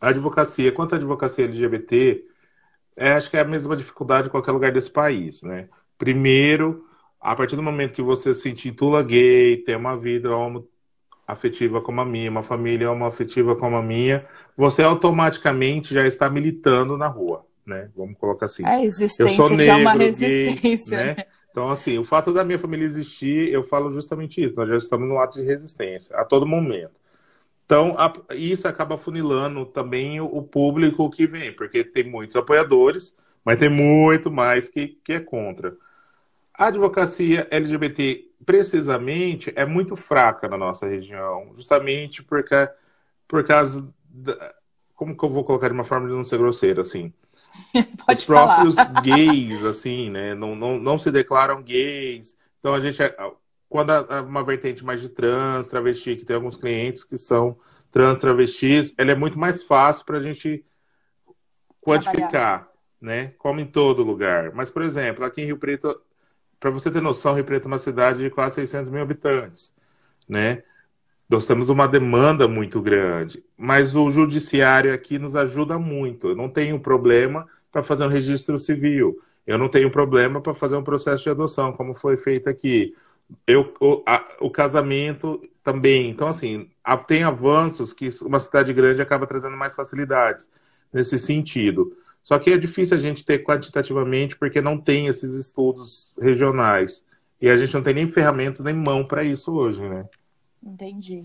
A 0.00 0.08
advocacia, 0.08 0.72
quanto 0.72 0.94
à 0.94 0.96
advocacia 0.96 1.44
LGBT, 1.44 2.24
é, 2.96 3.12
acho 3.12 3.30
que 3.30 3.36
é 3.36 3.40
a 3.40 3.44
mesma 3.44 3.76
dificuldade 3.76 4.28
em 4.28 4.30
qualquer 4.30 4.52
lugar 4.52 4.72
desse 4.72 4.90
país, 4.90 5.42
né? 5.42 5.68
Primeiro, 5.96 6.86
a 7.20 7.34
partir 7.34 7.56
do 7.56 7.62
momento 7.62 7.94
que 7.94 8.02
você 8.02 8.34
se 8.34 8.48
intitula 8.48 9.02
gay, 9.02 9.58
tem 9.58 9.76
uma 9.76 9.96
vida 9.96 10.34
homo 10.36 10.68
afetiva 11.26 11.80
como 11.80 12.00
a 12.00 12.04
minha, 12.04 12.30
uma 12.30 12.42
família 12.42 12.90
homoafetiva 12.90 13.56
como 13.56 13.76
a 13.76 13.82
minha, 13.82 14.26
você 14.56 14.82
automaticamente 14.82 15.92
já 15.92 16.06
está 16.06 16.30
militando 16.30 16.96
na 16.96 17.08
rua 17.08 17.46
né? 17.66 17.90
Vamos 17.96 18.16
colocar 18.16 18.46
assim. 18.46 18.64
A 18.64 18.82
existência 18.82 19.22
eu 19.22 19.28
sou 19.36 19.50
negro, 19.50 19.66
já 19.66 19.78
é 19.78 19.82
uma 19.82 19.92
resistência. 19.92 20.96
Gay, 20.96 21.06
né? 21.06 21.16
Então, 21.50 21.70
assim, 21.70 21.98
o 21.98 22.04
fato 22.04 22.32
da 22.32 22.44
minha 22.44 22.58
família 22.58 22.84
existir, 22.84 23.50
eu 23.52 23.64
falo 23.64 23.90
justamente 23.90 24.42
isso. 24.42 24.54
Nós 24.54 24.68
já 24.68 24.76
estamos 24.76 25.08
no 25.08 25.18
ato 25.18 25.38
de 25.38 25.44
resistência, 25.44 26.14
a 26.16 26.24
todo 26.24 26.46
momento. 26.46 26.92
Então, 27.64 27.96
a, 27.98 28.12
isso 28.34 28.68
acaba 28.68 28.96
funilando 28.96 29.66
também 29.66 30.20
o, 30.20 30.26
o, 30.26 30.42
público 30.42 31.10
que 31.10 31.26
vem, 31.26 31.52
porque 31.52 31.82
tem 31.82 32.04
muitos 32.04 32.36
apoiadores, 32.36 33.14
mas 33.44 33.58
tem 33.58 33.68
muito 33.68 34.30
mais 34.30 34.68
que, 34.68 34.98
que 35.02 35.14
é 35.14 35.20
contra. 35.20 35.74
A 36.54 36.66
advocacia 36.66 37.48
LGBT, 37.50 38.25
precisamente, 38.44 39.52
é 39.56 39.64
muito 39.64 39.96
fraca 39.96 40.48
na 40.48 40.56
nossa 40.56 40.86
região, 40.86 41.52
justamente 41.54 42.22
porque, 42.22 42.68
por 43.26 43.44
causa. 43.44 43.88
Da, 44.08 44.54
como 44.94 45.16
que 45.16 45.22
eu 45.22 45.28
vou 45.28 45.44
colocar 45.44 45.68
de 45.68 45.74
uma 45.74 45.84
forma 45.84 46.08
de 46.08 46.14
não 46.14 46.24
ser 46.24 46.38
grosseira, 46.38 46.80
assim? 46.80 47.12
Pode 48.06 48.18
os 48.18 48.24
próprios 48.24 48.74
falar. 48.74 49.00
gays, 49.02 49.62
assim, 49.64 50.10
né? 50.10 50.34
Não, 50.34 50.56
não, 50.56 50.78
não 50.78 50.98
se 50.98 51.10
declaram 51.10 51.62
gays. 51.62 52.36
Então 52.58 52.74
a 52.74 52.80
gente, 52.80 52.98
quando 53.68 53.90
há 53.90 54.22
uma 54.22 54.42
vertente 54.42 54.84
mais 54.84 55.00
de 55.00 55.08
trans, 55.08 55.68
travesti, 55.68 56.16
que 56.16 56.24
tem 56.24 56.36
alguns 56.36 56.56
clientes 56.56 57.04
que 57.04 57.18
são 57.18 57.58
trans, 57.90 58.18
travestis, 58.18 58.94
ela 58.98 59.12
é 59.12 59.14
muito 59.14 59.38
mais 59.38 59.62
fácil 59.62 60.04
para 60.04 60.18
a 60.18 60.22
gente 60.22 60.64
quantificar, 61.80 62.68
né? 63.00 63.34
Como 63.38 63.60
em 63.60 63.66
todo 63.66 64.02
lugar. 64.02 64.52
Mas, 64.52 64.70
por 64.70 64.82
exemplo, 64.82 65.24
aqui 65.24 65.42
em 65.42 65.46
Rio 65.46 65.58
Preto, 65.58 66.00
para 66.58 66.70
você 66.70 66.90
ter 66.90 67.00
noção, 67.02 67.34
Rio 67.34 67.44
Preto 67.44 67.64
é 67.64 67.68
uma 67.68 67.78
cidade 67.78 68.20
de 68.20 68.30
quase 68.30 68.56
600 68.56 68.90
mil 68.90 69.02
habitantes, 69.02 69.74
né? 70.28 70.62
Nós 71.28 71.44
temos 71.44 71.68
uma 71.68 71.88
demanda 71.88 72.46
muito 72.46 72.80
grande, 72.80 73.44
mas 73.56 73.96
o 73.96 74.10
judiciário 74.10 74.94
aqui 74.94 75.18
nos 75.18 75.34
ajuda 75.34 75.78
muito. 75.78 76.28
Eu 76.28 76.36
não 76.36 76.48
tenho 76.48 76.78
problema 76.78 77.46
para 77.72 77.82
fazer 77.82 78.04
um 78.04 78.08
registro 78.08 78.58
civil. 78.58 79.20
Eu 79.44 79.58
não 79.58 79.68
tenho 79.68 79.90
problema 79.90 80.40
para 80.40 80.54
fazer 80.54 80.76
um 80.76 80.84
processo 80.84 81.24
de 81.24 81.30
adoção, 81.30 81.72
como 81.72 81.94
foi 81.94 82.16
feito 82.16 82.48
aqui. 82.48 82.94
Eu, 83.46 83.74
o, 83.80 84.02
a, 84.06 84.24
o 84.40 84.50
casamento 84.50 85.42
também. 85.64 86.08
Então, 86.08 86.28
assim, 86.28 86.70
tem 87.08 87.24
avanços 87.24 87.92
que 87.92 88.10
uma 88.22 88.38
cidade 88.38 88.72
grande 88.72 89.02
acaba 89.02 89.26
trazendo 89.26 89.56
mais 89.56 89.74
facilidades 89.74 90.48
nesse 90.92 91.18
sentido. 91.18 91.96
Só 92.26 92.40
que 92.40 92.50
é 92.50 92.58
difícil 92.58 92.96
a 92.96 93.00
gente 93.00 93.24
ter 93.24 93.44
quantitativamente 93.44 94.34
porque 94.36 94.60
não 94.60 94.76
tem 94.76 95.06
esses 95.06 95.32
estudos 95.34 96.12
regionais. 96.20 97.04
E 97.40 97.48
a 97.48 97.56
gente 97.56 97.72
não 97.72 97.84
tem 97.84 97.94
nem 97.94 98.08
ferramentas 98.08 98.64
nem 98.64 98.74
mão 98.74 99.06
para 99.06 99.22
isso 99.22 99.52
hoje, 99.52 99.80
né? 99.88 100.08
Entendi. 100.60 101.24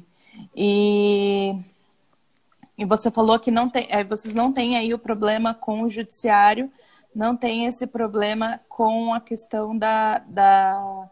E, 0.55 1.55
e 2.77 2.85
você 2.85 3.09
falou 3.09 3.39
que 3.39 3.49
não 3.49 3.67
tem, 3.67 3.87
é, 3.89 4.03
vocês 4.03 4.31
não 4.31 4.53
têm 4.53 4.77
aí 4.77 4.93
o 4.93 4.99
problema 4.99 5.55
com 5.55 5.81
o 5.81 5.89
judiciário, 5.89 6.71
não 7.15 7.35
tem 7.35 7.65
esse 7.65 7.87
problema 7.87 8.59
com 8.69 9.11
a 9.11 9.19
questão 9.19 9.75
da, 9.75 10.19
da... 10.19 11.09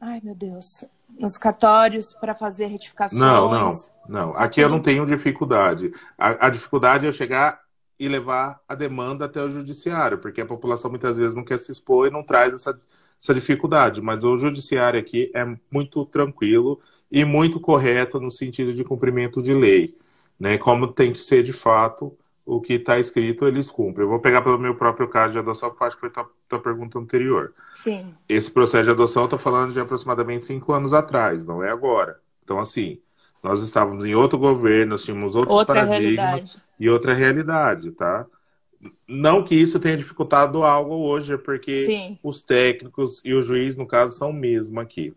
Ai, 0.00 0.20
meu 0.20 0.34
Deus. 0.34 0.84
Nos 1.16 1.38
cartórios 1.38 2.12
para 2.14 2.34
fazer 2.34 2.66
retificações. 2.66 3.20
Não, 3.20 3.48
não, 3.48 3.76
não. 4.08 4.36
Aqui 4.36 4.60
eu 4.60 4.68
não 4.68 4.82
tenho 4.82 5.06
dificuldade. 5.06 5.92
A, 6.18 6.48
a 6.48 6.50
dificuldade 6.50 7.06
é 7.06 7.12
chegar 7.12 7.61
e 8.02 8.08
levar 8.08 8.60
a 8.68 8.74
demanda 8.74 9.26
até 9.26 9.40
o 9.40 9.48
judiciário, 9.48 10.18
porque 10.18 10.40
a 10.40 10.44
população 10.44 10.90
muitas 10.90 11.16
vezes 11.16 11.36
não 11.36 11.44
quer 11.44 11.56
se 11.60 11.70
expor 11.70 12.08
e 12.08 12.10
não 12.10 12.24
traz 12.24 12.52
essa, 12.52 12.76
essa 13.22 13.32
dificuldade. 13.32 14.02
Mas 14.02 14.24
o 14.24 14.36
judiciário 14.36 14.98
aqui 14.98 15.30
é 15.32 15.44
muito 15.70 16.04
tranquilo 16.06 16.80
e 17.08 17.24
muito 17.24 17.60
correto 17.60 18.18
no 18.18 18.32
sentido 18.32 18.74
de 18.74 18.82
cumprimento 18.82 19.40
de 19.40 19.54
lei, 19.54 19.96
né? 20.36 20.58
Como 20.58 20.92
tem 20.92 21.12
que 21.12 21.22
ser 21.22 21.44
de 21.44 21.52
fato 21.52 22.12
o 22.44 22.60
que 22.60 22.72
está 22.72 22.98
escrito, 22.98 23.46
eles 23.46 23.70
cumprem. 23.70 24.04
Eu 24.04 24.10
vou 24.10 24.18
pegar 24.18 24.42
pelo 24.42 24.58
meu 24.58 24.74
próprio 24.74 25.06
caso 25.06 25.34
de 25.34 25.38
adoção, 25.38 25.70
que 25.70 25.84
acho 25.84 25.94
que 25.94 26.00
foi 26.00 26.10
a 26.16 26.26
tua, 26.48 26.58
pergunta 26.58 26.98
anterior. 26.98 27.54
Sim. 27.72 28.12
Esse 28.28 28.50
processo 28.50 28.82
de 28.82 28.90
adoção, 28.90 29.22
eu 29.22 29.26
estou 29.26 29.38
falando 29.38 29.72
de 29.72 29.78
aproximadamente 29.78 30.46
cinco 30.46 30.72
anos 30.72 30.92
atrás, 30.92 31.44
não 31.44 31.62
é 31.62 31.70
agora. 31.70 32.18
Então, 32.42 32.58
assim, 32.58 33.00
nós 33.40 33.62
estávamos 33.62 34.04
em 34.04 34.16
outro 34.16 34.40
governo, 34.40 34.90
nós 34.90 35.04
tínhamos 35.04 35.36
outros 35.36 35.56
outra 35.56 35.76
paradigmas 35.76 36.00
realidade. 36.00 36.62
E 36.82 36.90
outra 36.90 37.14
realidade, 37.14 37.92
tá? 37.92 38.26
Não 39.06 39.44
que 39.44 39.54
isso 39.54 39.78
tenha 39.78 39.96
dificultado 39.96 40.64
algo 40.64 40.96
hoje, 40.96 41.38
porque 41.38 41.78
Sim. 41.78 42.18
os 42.20 42.42
técnicos 42.42 43.20
e 43.24 43.32
o 43.32 43.40
juiz, 43.40 43.76
no 43.76 43.86
caso, 43.86 44.18
são 44.18 44.30
o 44.30 44.32
mesmo 44.32 44.80
aqui. 44.80 45.14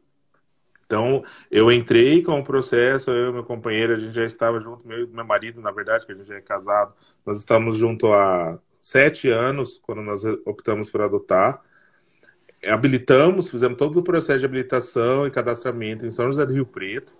Então, 0.85 1.23
eu 1.49 1.71
entrei 1.71 2.21
com 2.21 2.39
o 2.39 2.43
processo, 2.43 3.09
eu 3.09 3.31
e 3.31 3.33
meu 3.33 3.43
companheiro, 3.43 3.93
a 3.93 3.97
gente 3.97 4.13
já 4.13 4.25
estava 4.25 4.59
junto, 4.59 4.87
meu, 4.87 5.07
meu 5.07 5.25
marido, 5.25 5.59
na 5.59 5.71
verdade, 5.71 6.05
que 6.05 6.11
a 6.11 6.15
gente 6.15 6.31
é 6.31 6.39
casado, 6.39 6.93
nós 7.25 7.39
estamos 7.39 7.79
junto 7.79 8.13
há 8.13 8.59
sete 8.79 9.31
anos, 9.31 9.81
quando 9.81 10.03
nós 10.03 10.23
optamos 10.45 10.87
por 10.87 11.01
adotar. 11.01 11.63
Habilitamos, 12.63 13.49
fizemos 13.49 13.75
todo 13.75 13.97
o 13.97 14.03
processo 14.03 14.37
de 14.37 14.45
habilitação 14.45 15.25
e 15.25 15.31
cadastramento 15.31 16.05
em 16.05 16.11
São 16.11 16.27
José 16.27 16.45
do 16.45 16.53
Rio 16.53 16.67
Preto. 16.67 17.11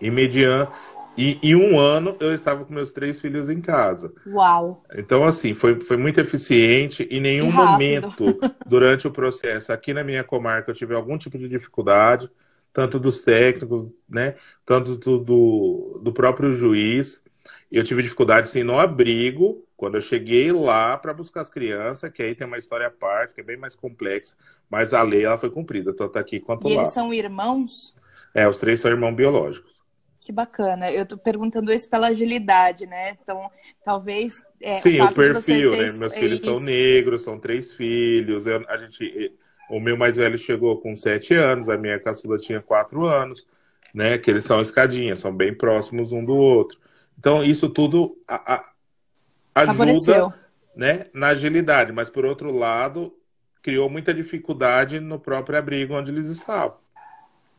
E 0.00 0.10
mediante 0.10 0.72
e 1.16 1.38
em 1.42 1.54
um 1.54 1.78
ano 1.78 2.16
eu 2.20 2.34
estava 2.34 2.64
com 2.64 2.72
meus 2.72 2.92
três 2.92 3.20
filhos 3.20 3.48
em 3.48 3.60
casa. 3.60 4.12
Uau! 4.26 4.82
Então, 4.96 5.24
assim, 5.24 5.54
foi, 5.54 5.80
foi 5.80 5.96
muito 5.96 6.20
eficiente. 6.20 7.06
Em 7.10 7.20
nenhum 7.20 7.50
momento 7.50 8.38
durante 8.66 9.06
o 9.06 9.10
processo, 9.10 9.72
aqui 9.72 9.94
na 9.94 10.04
minha 10.04 10.24
comarca, 10.24 10.70
eu 10.70 10.74
tive 10.74 10.94
algum 10.94 11.16
tipo 11.16 11.38
de 11.38 11.48
dificuldade 11.48 12.30
tanto 12.74 12.98
dos 12.98 13.22
técnicos, 13.22 13.88
né, 14.08 14.34
tanto 14.66 14.96
do, 14.96 15.18
do, 15.18 16.00
do 16.02 16.12
próprio 16.12 16.50
juiz. 16.52 17.22
Eu 17.70 17.84
tive 17.84 18.02
dificuldade 18.02 18.48
sim 18.48 18.64
no 18.64 18.78
abrigo, 18.78 19.64
quando 19.76 19.94
eu 19.94 20.00
cheguei 20.00 20.50
lá 20.50 20.98
para 20.98 21.14
buscar 21.14 21.42
as 21.42 21.48
crianças, 21.48 22.10
que 22.10 22.22
aí 22.22 22.34
tem 22.34 22.46
uma 22.46 22.58
história 22.58 22.88
à 22.88 22.90
parte, 22.90 23.34
que 23.34 23.40
é 23.40 23.44
bem 23.44 23.56
mais 23.56 23.76
complexa, 23.76 24.34
mas 24.68 24.92
a 24.92 25.02
lei 25.02 25.24
ela 25.24 25.38
foi 25.38 25.50
cumprida, 25.50 25.94
tanto 25.94 26.18
aqui 26.18 26.40
quanto 26.40 26.66
e 26.66 26.70
lá. 26.70 26.82
E 26.82 26.84
eles 26.84 26.92
são 26.92 27.14
irmãos? 27.14 27.94
É, 28.34 28.48
os 28.48 28.58
três 28.58 28.80
são 28.80 28.90
irmãos 28.90 29.14
biológicos. 29.14 29.83
Que 30.24 30.32
bacana. 30.32 30.90
Eu 30.90 31.04
tô 31.04 31.18
perguntando 31.18 31.70
isso 31.70 31.86
pela 31.86 32.06
agilidade, 32.06 32.86
né? 32.86 33.10
Então, 33.10 33.50
talvez. 33.84 34.32
É, 34.58 34.80
Sim, 34.80 34.98
o, 34.98 35.04
o 35.04 35.12
perfil, 35.12 35.72
né? 35.72 35.92
Meus 35.92 36.14
filhos 36.14 36.40
isso. 36.40 36.50
são 36.50 36.60
negros, 36.60 37.22
são 37.22 37.38
três 37.38 37.74
filhos. 37.74 38.46
Eu, 38.46 38.64
a 38.66 38.78
gente 38.78 39.34
o 39.68 39.78
meu 39.78 39.98
mais 39.98 40.16
velho 40.16 40.38
chegou 40.38 40.80
com 40.80 40.96
sete 40.96 41.34
anos, 41.34 41.68
a 41.68 41.76
minha 41.76 42.00
caçula 42.00 42.38
tinha 42.38 42.58
quatro 42.58 43.06
anos, 43.06 43.46
né? 43.92 44.16
Que 44.16 44.30
eles 44.30 44.44
são 44.44 44.62
escadinhas, 44.62 45.20
são 45.20 45.30
bem 45.30 45.54
próximos 45.54 46.10
um 46.10 46.24
do 46.24 46.34
outro. 46.34 46.78
Então, 47.18 47.44
isso 47.44 47.68
tudo 47.68 48.16
a, 48.26 48.54
a, 48.54 49.62
ajuda 49.62 50.34
né, 50.74 51.06
na 51.12 51.28
agilidade, 51.28 51.92
mas 51.92 52.08
por 52.08 52.24
outro 52.24 52.50
lado, 52.50 53.14
criou 53.60 53.90
muita 53.90 54.14
dificuldade 54.14 55.00
no 55.00 55.20
próprio 55.20 55.58
abrigo 55.58 55.94
onde 55.94 56.10
eles 56.10 56.28
estavam. 56.28 56.78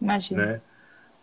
Imagina. 0.01 0.45
Né? 0.45 0.61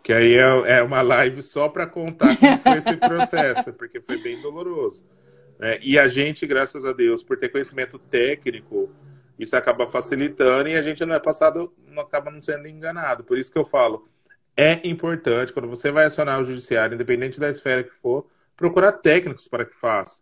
Que 0.03 0.11
aí 0.11 0.35
é, 0.35 0.77
é 0.77 0.83
uma 0.83 1.01
live 1.01 1.41
só 1.41 1.69
para 1.69 1.87
contar 1.87 2.37
como 2.37 2.57
foi 2.57 2.77
esse 2.77 2.97
processo, 2.97 3.73
porque 3.73 4.01
foi 4.01 4.17
bem 4.17 4.41
doloroso. 4.41 5.05
Né? 5.57 5.79
E 5.81 5.97
a 5.97 6.09
gente, 6.09 6.45
graças 6.45 6.83
a 6.83 6.91
Deus, 6.91 7.23
por 7.23 7.37
ter 7.37 7.47
conhecimento 7.49 7.97
técnico, 7.97 8.91
isso 9.39 9.55
acaba 9.55 9.87
facilitando 9.87 10.69
e 10.69 10.75
a 10.75 10.81
gente 10.81 11.05
não 11.05 11.15
é 11.15 11.19
passado, 11.19 11.73
não 11.87 12.03
acaba 12.03 12.29
não 12.29 12.41
sendo 12.41 12.67
enganado. 12.67 13.23
Por 13.23 13.37
isso 13.37 13.51
que 13.51 13.57
eu 13.57 13.65
falo, 13.65 14.07
é 14.55 14.85
importante, 14.87 15.53
quando 15.53 15.69
você 15.69 15.91
vai 15.91 16.05
acionar 16.05 16.39
o 16.41 16.45
judiciário, 16.45 16.95
independente 16.95 17.39
da 17.39 17.49
esfera 17.49 17.83
que 17.83 17.93
for, 17.93 18.27
procurar 18.55 18.91
técnicos 18.91 19.47
para 19.47 19.65
que 19.65 19.75
faça. 19.75 20.21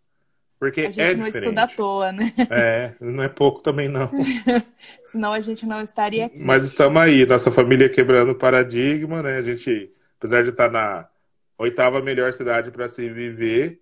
Porque 0.62 0.82
a 0.82 0.90
gente 0.90 1.00
é 1.00 1.14
não 1.14 1.24
diferente. 1.24 1.44
estuda 1.44 1.62
à 1.64 1.66
toa, 1.66 2.12
né? 2.12 2.32
É, 2.48 2.92
não 3.00 3.24
é 3.24 3.28
pouco 3.28 3.60
também 3.60 3.88
não. 3.88 4.08
Senão 5.10 5.32
a 5.32 5.40
gente 5.40 5.66
não 5.66 5.80
estaria 5.80 6.26
aqui. 6.26 6.44
Mas 6.44 6.62
estamos 6.62 7.02
aí, 7.02 7.26
nossa 7.26 7.50
família 7.50 7.88
quebrando 7.88 8.32
paradigma, 8.32 9.22
né? 9.22 9.38
A 9.38 9.42
gente, 9.42 9.92
apesar 10.18 10.44
de 10.44 10.50
estar 10.50 10.70
na 10.70 11.08
oitava 11.58 12.00
melhor 12.00 12.32
cidade 12.32 12.70
para 12.70 12.88
se 12.88 13.10
viver 13.10 13.80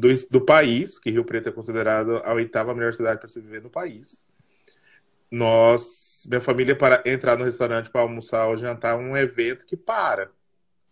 do, 0.00 0.08
do 0.30 0.40
país, 0.40 0.96
que 0.96 1.10
Rio 1.10 1.24
Preto 1.24 1.48
é 1.48 1.52
considerado 1.52 2.22
a 2.24 2.32
oitava 2.34 2.72
melhor 2.72 2.94
cidade 2.94 3.18
para 3.18 3.28
se 3.28 3.40
viver 3.40 3.60
no 3.60 3.68
país 3.68 4.24
nós, 5.28 6.24
minha 6.28 6.40
família, 6.40 6.76
para 6.76 7.02
entrar 7.04 7.36
no 7.36 7.44
restaurante 7.44 7.90
para 7.90 8.00
almoçar 8.00 8.46
ou 8.46 8.56
jantar, 8.56 8.94
é 8.94 8.96
um 8.96 9.16
evento 9.16 9.64
que 9.66 9.76
para. 9.76 10.30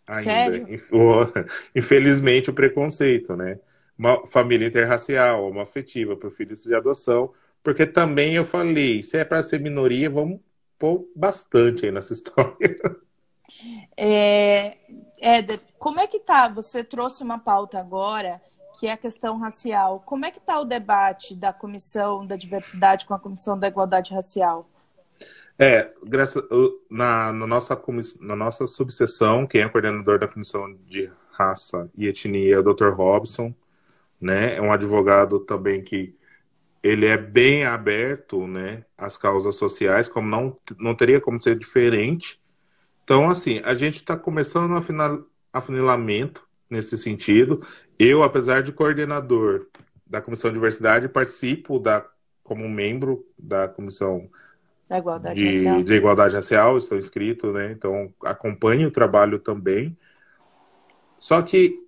Ainda. 0.07 0.25
Sério? 0.25 0.67
Infelizmente, 1.75 2.51
o 2.51 2.53
preconceito, 2.53 3.37
né? 3.37 3.59
Uma 3.97 4.27
família 4.27 4.67
interracial, 4.67 5.49
uma 5.49 5.63
afetiva 5.63 6.17
para 6.17 6.31
filhos 6.31 6.65
de 6.65 6.75
adoção, 6.75 7.33
porque 7.63 7.87
também 7.87 8.35
eu 8.35 8.45
falei, 8.45 9.03
se 9.05 9.17
é 9.17 9.25
para 9.25 9.43
ser 9.43 9.61
minoria, 9.61 10.11
vamos 10.11 10.41
pôr 10.79 11.09
bastante 11.15 11.87
aí 11.87 11.93
nessa 11.93 12.13
história. 12.15 12.77
É, 13.97 14.79
Éder, 15.21 15.61
como 15.79 16.01
é 16.01 16.07
que 16.07 16.19
tá? 16.19 16.49
Você 16.49 16.83
trouxe 16.83 17.23
uma 17.23 17.39
pauta 17.39 17.79
agora 17.79 18.41
que 18.79 18.87
é 18.87 18.93
a 18.93 18.97
questão 18.97 19.39
racial. 19.39 20.03
Como 20.05 20.27
é 20.27 20.31
que 20.31 20.39
está 20.39 20.59
o 20.61 20.65
debate 20.65 21.35
da 21.35 21.53
Comissão 21.53 22.27
da 22.27 22.37
Diversidade 22.37 23.07
com 23.07 23.15
a 23.15 23.19
Comissão 23.19 23.59
da 23.59 23.69
Igualdade 23.69 24.13
Racial? 24.13 24.69
É, 25.59 25.93
graças, 26.03 26.43
na, 26.91 27.33
na, 27.33 27.47
nossa, 27.47 27.81
na 28.21 28.35
nossa 28.35 28.67
subseção, 28.67 29.47
quem 29.47 29.63
é 29.63 29.69
coordenador 29.69 30.19
da 30.19 30.27
Comissão 30.27 30.75
de 30.89 31.11
Raça 31.31 31.89
e 31.97 32.09
Etnia 32.09 32.57
é 32.57 32.59
o 32.59 32.63
Dr. 32.63 32.91
Robson, 32.91 33.55
né? 34.25 34.57
É 34.57 34.61
um 34.61 34.73
advogado 34.73 35.41
também 35.41 35.83
que 35.83 36.17
ele 36.83 37.07
é 37.07 37.17
bem 37.17 37.65
aberto, 37.65 38.47
né, 38.47 38.85
às 38.99 39.17
causas 39.17 39.57
sociais, 39.57 40.07
como 40.07 40.29
não, 40.29 40.55
não 40.79 40.95
teria 40.95 41.19
como 41.19 41.41
ser 41.41 41.59
diferente. 41.59 42.39
Então, 43.03 43.31
assim, 43.31 43.63
a 43.65 43.75
gente 43.75 43.97
está 43.97 44.19
começando 44.19 44.75
a 44.77 45.59
afunilamento 45.59 46.47
nesse 46.69 46.99
sentido. 46.99 47.67
Eu, 47.99 48.23
apesar 48.23 48.63
de 48.63 48.71
coordenador 48.71 49.67
da 50.07 50.21
Comissão 50.21 50.51
de 50.51 50.55
Diversidade, 50.55 51.09
participo 51.09 51.79
da, 51.79 52.07
como 52.43 52.69
membro 52.69 53.27
da 53.39 53.67
Comissão 53.67 54.29
da 54.87 54.99
igualdade 54.99 55.39
de, 55.39 55.55
racial. 55.55 55.83
de 55.83 55.95
Igualdade 55.95 56.35
Racial, 56.35 56.77
estou 56.77 56.99
inscrito, 56.99 57.51
né? 57.51 57.73
Então 57.73 58.13
acompanho 58.23 58.89
o 58.89 58.91
trabalho 58.91 59.39
também. 59.39 59.97
Só 61.19 61.41
que 61.41 61.84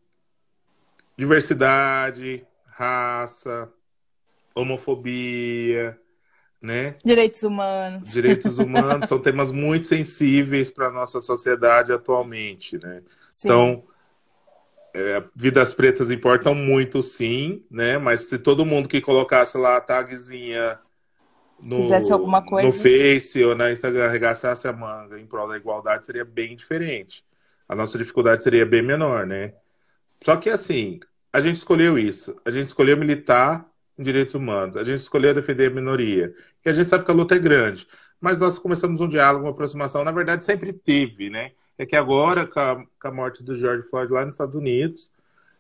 diversidade, 1.16 2.46
raça, 2.66 3.73
homofobia, 4.54 5.99
né? 6.61 6.96
Direitos 7.04 7.42
humanos. 7.42 8.11
Direitos 8.11 8.58
humanos 8.58 9.08
são 9.08 9.18
temas 9.18 9.52
muito 9.52 9.87
sensíveis 9.87 10.70
para 10.70 10.88
a 10.88 10.92
nossa 10.92 11.20
sociedade 11.20 11.92
atualmente, 11.92 12.78
né? 12.78 13.02
Sim. 13.30 13.49
Então, 13.49 13.85
é, 14.94 15.23
vidas 15.35 15.75
pretas 15.75 16.11
importam 16.11 16.54
muito, 16.54 17.02
sim, 17.02 17.64
né? 17.70 17.99
Mas 17.99 18.23
se 18.23 18.38
todo 18.38 18.66
mundo 18.66 18.88
que 18.88 19.00
colocasse 19.00 19.56
lá 19.58 19.76
a 19.76 19.80
tagzinha 19.80 20.78
no, 21.62 21.82
Fizesse 21.82 22.12
alguma 22.12 22.42
coisa. 22.42 22.66
no 22.66 22.73
Face 22.73 23.42
ou 23.42 23.54
na 23.54 23.73
Instagram 23.73 24.06
arregaçasse 24.06 24.68
a 24.68 24.73
manga 24.73 25.18
em 25.18 25.26
prol 25.26 25.49
da 25.49 25.56
igualdade, 25.56 26.04
seria 26.04 26.25
bem 26.25 26.54
diferente. 26.54 27.25
A 27.68 27.75
nossa 27.75 27.96
dificuldade 27.99 28.42
seria 28.42 28.66
bem 28.66 28.82
menor, 28.82 29.26
né? 29.26 29.54
Só 30.26 30.37
que 30.37 30.50
assim, 30.50 30.99
a 31.33 31.40
gente 31.40 31.54
escolheu 31.54 31.97
isso. 31.97 32.35
A 32.45 32.50
gente 32.50 32.66
escolheu 32.66 32.97
militar 32.97 33.64
em 33.97 34.02
direitos 34.02 34.35
humanos. 34.35 34.76
A 34.76 34.83
gente 34.83 34.99
escolheu 34.99 35.33
defender 35.33 35.71
a 35.71 35.75
minoria. 35.75 36.35
E 36.64 36.68
a 36.68 36.73
gente 36.73 36.90
sabe 36.90 37.04
que 37.04 37.11
a 37.12 37.14
luta 37.14 37.37
é 37.37 37.38
grande. 37.38 37.87
Mas 38.21 38.40
nós 38.40 38.59
começamos 38.59 39.00
um 39.00 39.09
diálogo, 39.09 39.45
uma 39.45 39.52
aproximação. 39.52 40.02
Na 40.02 40.11
verdade, 40.11 40.42
sempre 40.42 40.73
teve, 40.73 41.30
né? 41.30 41.52
é 41.78 41.87
que 41.87 41.95
agora, 41.95 42.45
com 42.45 42.59
a, 42.59 42.75
com 42.76 43.09
a, 43.09 43.12
morte 43.12 43.40
do 43.40 43.54
George 43.54 43.88
Floyd 43.88 44.12
lá 44.12 44.25
nos 44.25 44.35
Estados 44.35 44.56
Unidos, 44.56 45.12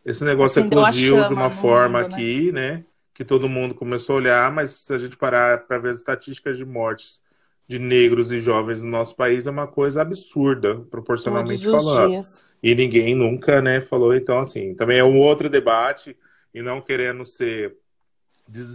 esse 0.04 0.24
negócio 0.24 0.60
assim, 0.60 0.68
eclodiu 0.68 1.28
de 1.28 1.32
uma 1.32 1.48
forma 1.48 2.00
mundo, 2.00 2.10
né? 2.10 2.16
aqui, 2.16 2.50
né? 2.50 2.84
Que 3.14 3.24
todo 3.24 3.48
mundo 3.48 3.72
começou 3.72 4.16
a 4.16 4.18
olhar, 4.18 4.52
mas 4.52 4.72
se 4.72 4.92
a 4.92 4.98
gente 4.98 5.16
parar 5.16 5.64
para 5.66 5.78
ver 5.78 5.90
as 5.90 5.98
estatísticas 5.98 6.56
de 6.56 6.64
mortes 6.64 7.22
de 7.68 7.78
negros 7.78 8.32
e 8.32 8.40
jovens 8.40 8.82
no 8.82 8.88
nosso 8.88 9.14
país, 9.14 9.46
é 9.46 9.50
uma 9.50 9.66
coisa 9.68 10.02
absurda, 10.02 10.76
proporcionalmente 10.90 11.64
falando. 11.64 12.10
Dias. 12.10 12.44
E 12.66 12.74
ninguém 12.74 13.14
nunca, 13.14 13.62
né, 13.62 13.80
falou. 13.80 14.12
Então, 14.12 14.40
assim, 14.40 14.74
também 14.74 14.98
é 14.98 15.04
um 15.04 15.20
outro 15.20 15.48
debate, 15.48 16.16
e 16.52 16.60
não 16.60 16.80
querendo 16.80 17.24
ser 17.24 17.76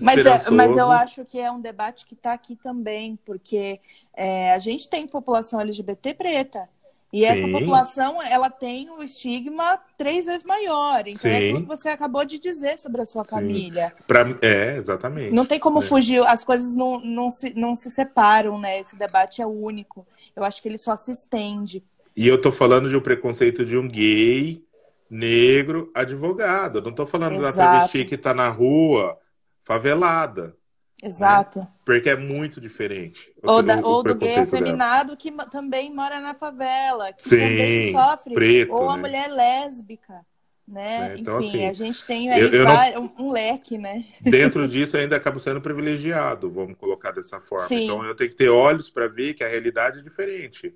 mas, 0.01 0.25
é, 0.25 0.49
mas 0.49 0.75
eu 0.75 0.91
acho 0.91 1.23
que 1.23 1.39
é 1.39 1.49
um 1.49 1.61
debate 1.61 2.05
que 2.05 2.13
está 2.13 2.33
aqui 2.33 2.57
também, 2.57 3.17
porque 3.25 3.79
é, 4.13 4.53
a 4.53 4.59
gente 4.59 4.89
tem 4.89 5.07
população 5.07 5.61
LGBT 5.61 6.13
preta 6.13 6.67
E 7.13 7.19
Sim. 7.19 7.25
essa 7.25 7.47
população, 7.47 8.21
ela 8.21 8.49
tem 8.49 8.89
um 8.89 9.01
estigma 9.01 9.79
três 9.97 10.25
vezes 10.25 10.43
maior. 10.43 11.07
Então, 11.07 11.21
Sim. 11.21 11.29
é 11.29 11.37
aquilo 11.37 11.61
que 11.61 11.67
você 11.67 11.87
acabou 11.87 12.25
de 12.25 12.37
dizer 12.37 12.79
sobre 12.79 13.01
a 13.01 13.05
sua 13.05 13.23
Sim. 13.23 13.29
família. 13.29 13.93
Pra, 14.05 14.25
é, 14.41 14.75
exatamente. 14.75 15.33
Não 15.33 15.45
tem 15.45 15.59
como 15.59 15.79
é. 15.79 15.81
fugir, 15.81 16.21
as 16.27 16.43
coisas 16.43 16.75
não, 16.75 16.99
não, 16.99 17.29
se, 17.29 17.53
não 17.53 17.77
se 17.77 17.89
separam, 17.89 18.59
né? 18.59 18.79
Esse 18.79 18.97
debate 18.97 19.41
é 19.41 19.45
único. 19.45 20.05
Eu 20.35 20.43
acho 20.43 20.61
que 20.61 20.67
ele 20.67 20.77
só 20.77 20.97
se 20.97 21.13
estende. 21.13 21.81
E 22.15 22.27
eu 22.27 22.39
tô 22.39 22.51
falando 22.51 22.89
de 22.89 22.95
um 22.95 23.01
preconceito 23.01 23.65
de 23.65 23.77
um 23.77 23.87
gay, 23.87 24.63
negro, 25.09 25.91
advogado. 25.93 26.79
Eu 26.79 26.83
não 26.83 26.93
tô 26.93 27.05
falando 27.05 27.33
Exato. 27.33 27.57
da 27.57 27.63
travesti 27.63 28.05
que 28.05 28.17
tá 28.17 28.33
na 28.33 28.49
rua, 28.49 29.17
favelada. 29.63 30.55
Exato. 31.03 31.59
Né? 31.59 31.67
Porque 31.83 32.09
é 32.09 32.15
muito 32.15 32.61
diferente. 32.61 33.33
Ou, 33.43 33.63
da, 33.63 33.77
o, 33.77 33.85
ou 33.85 34.03
do 34.03 34.15
gay 34.15 34.35
afeminado 34.35 35.17
que 35.17 35.31
também 35.49 35.93
mora 35.93 36.19
na 36.19 36.33
favela, 36.35 37.11
que 37.11 37.27
Sim, 37.27 37.37
também 37.37 37.91
sofre. 37.91 38.33
Preto, 38.35 38.73
ou 38.73 38.87
né? 38.87 38.93
a 38.93 38.97
mulher 38.97 39.27
lésbica. 39.29 40.25
Né? 40.67 41.13
É, 41.13 41.17
então, 41.17 41.39
Enfim, 41.39 41.65
assim, 41.65 41.67
a 41.67 41.73
gente 41.73 42.05
tem 42.05 42.31
aí 42.31 42.39
eu, 42.39 42.49
eu 42.49 42.63
não... 42.63 43.13
um 43.19 43.31
leque, 43.31 43.77
né? 43.77 44.05
Dentro 44.21 44.65
disso, 44.69 44.95
ainda 44.95 45.17
acabo 45.17 45.37
sendo 45.37 45.59
privilegiado, 45.59 46.49
vamos 46.49 46.77
colocar 46.77 47.11
dessa 47.11 47.41
forma. 47.41 47.65
Sim. 47.65 47.83
Então, 47.83 48.05
eu 48.05 48.15
tenho 48.15 48.29
que 48.29 48.37
ter 48.37 48.47
olhos 48.47 48.89
para 48.89 49.07
ver 49.07 49.33
que 49.33 49.43
a 49.43 49.49
realidade 49.49 49.99
é 49.99 50.01
diferente. 50.01 50.73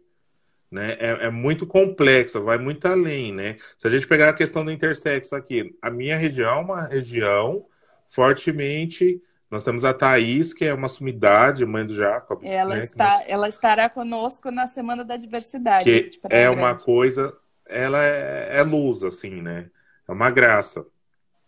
Né? 0.75 0.97
É, 0.99 1.27
é, 1.27 1.29
muito 1.29 1.65
complexa, 1.65 2.37
vai 2.37 2.57
muito 2.57 2.85
além, 2.85 3.33
né? 3.33 3.57
Se 3.77 3.87
a 3.87 3.89
gente 3.89 4.05
pegar 4.05 4.27
a 4.27 4.33
questão 4.33 4.65
do 4.65 4.71
intersexo 4.71 5.33
aqui, 5.33 5.73
a 5.81 5.89
minha 5.89 6.17
região 6.17 6.59
é 6.59 6.61
uma 6.61 6.81
região 6.85 7.65
fortemente 8.09 9.21
nós 9.49 9.63
temos 9.63 9.85
a 9.85 9.93
Thaís, 9.93 10.53
que 10.53 10.65
é 10.65 10.73
uma 10.73 10.89
sumidade, 10.89 11.65
mãe 11.65 11.85
do 11.85 11.95
Jacob. 11.95 12.43
Ela, 12.43 12.75
né, 12.75 12.83
está, 12.83 13.19
nós... 13.19 13.29
ela 13.29 13.47
estará 13.47 13.89
conosco 13.89 14.51
na 14.51 14.67
Semana 14.67 15.05
da 15.05 15.15
Diversidade. 15.15 15.85
Que 15.85 16.19
é 16.29 16.49
uma 16.49 16.75
coisa, 16.75 17.33
ela 17.65 18.03
é, 18.03 18.57
é, 18.57 18.63
luz, 18.63 19.01
assim, 19.01 19.41
né? 19.41 19.69
É 20.07 20.11
uma 20.11 20.29
graça. 20.29 20.85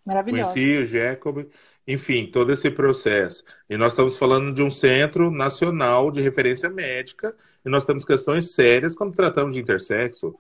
Maravilhosa. 0.06 0.54
Conheci 0.54 0.78
o 0.78 0.86
Jacob, 0.86 1.50
enfim, 1.88 2.26
todo 2.26 2.52
esse 2.52 2.70
processo. 2.70 3.44
E 3.70 3.78
nós 3.78 3.94
estamos 3.94 4.18
falando 4.18 4.54
de 4.54 4.62
um 4.62 4.70
centro 4.70 5.32
nacional 5.32 6.12
de 6.12 6.22
referência 6.22 6.70
médica, 6.70 7.34
e 7.66 7.70
nós 7.70 7.86
temos 7.86 8.04
questões 8.04 8.52
sérias 8.52 8.96
quando 8.96 9.16
tratamos 9.16 9.54
de 9.54 9.60
intersexo. 9.60 10.36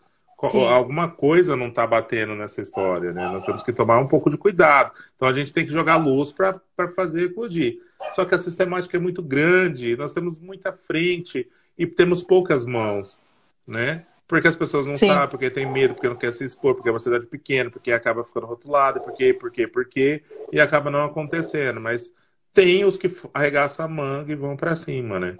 Sim. 0.45 0.67
alguma 0.67 1.09
coisa 1.09 1.55
não 1.55 1.69
está 1.69 1.87
batendo 1.87 2.35
nessa 2.35 2.61
história, 2.61 3.11
né? 3.11 3.23
Nós 3.27 3.43
temos 3.43 3.63
que 3.63 3.73
tomar 3.73 3.97
um 3.97 4.07
pouco 4.07 4.29
de 4.29 4.37
cuidado. 4.37 4.91
Então 5.15 5.27
a 5.27 5.33
gente 5.33 5.51
tem 5.51 5.65
que 5.65 5.71
jogar 5.71 5.97
luz 5.97 6.31
para 6.31 6.61
fazer 6.95 7.23
eclodir. 7.23 7.79
Só 8.13 8.23
que 8.23 8.35
a 8.35 8.39
sistemática 8.39 8.97
é 8.97 8.99
muito 8.99 9.23
grande, 9.23 9.97
nós 9.97 10.13
temos 10.13 10.37
muita 10.37 10.71
frente 10.71 11.49
e 11.75 11.87
temos 11.87 12.21
poucas 12.21 12.65
mãos, 12.65 13.17
né? 13.65 14.05
Porque 14.27 14.47
as 14.47 14.55
pessoas 14.55 14.85
não 14.85 14.95
Sim. 14.95 15.07
sabem, 15.07 15.29
porque 15.29 15.49
tem 15.49 15.65
medo, 15.65 15.93
porque 15.93 16.09
não 16.09 16.15
quer 16.15 16.33
se 16.33 16.43
expor, 16.43 16.75
porque 16.75 16.89
é 16.89 16.91
uma 16.91 16.99
cidade 16.99 17.25
pequena, 17.27 17.69
porque 17.69 17.91
acaba 17.91 18.23
ficando 18.23 18.45
rotulado, 18.45 18.99
porque, 18.99 19.33
porque, 19.33 19.67
porque, 19.67 20.23
e 20.51 20.59
acaba 20.59 20.91
não 20.91 21.05
acontecendo. 21.05 21.79
Mas 21.79 22.11
tem 22.53 22.83
os 22.83 22.97
que 22.97 23.15
arregaçam 23.33 23.85
a 23.85 23.87
manga 23.87 24.31
e 24.31 24.35
vão 24.35 24.57
para 24.57 24.75
cima, 24.75 25.19
né? 25.19 25.37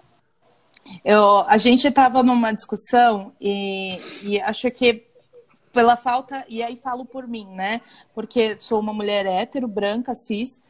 Eu, 1.04 1.40
a 1.48 1.58
gente 1.58 1.86
estava 1.86 2.24
numa 2.24 2.54
discussão 2.54 3.34
e, 3.42 4.00
e 4.24 4.40
acho 4.40 4.72
que 4.72 5.06
pela 5.74 5.96
falta, 5.96 6.46
e 6.50 6.64
aí 6.64 6.80
falo 6.82 7.06
por 7.06 7.28
mim, 7.28 7.46
né? 7.54 7.82
Porque 8.16 8.58
sou 8.60 8.80
uma 8.80 8.94
mulher 8.94 9.26
hétero, 9.26 9.68
branca, 9.68 10.14
cis, 10.16 10.62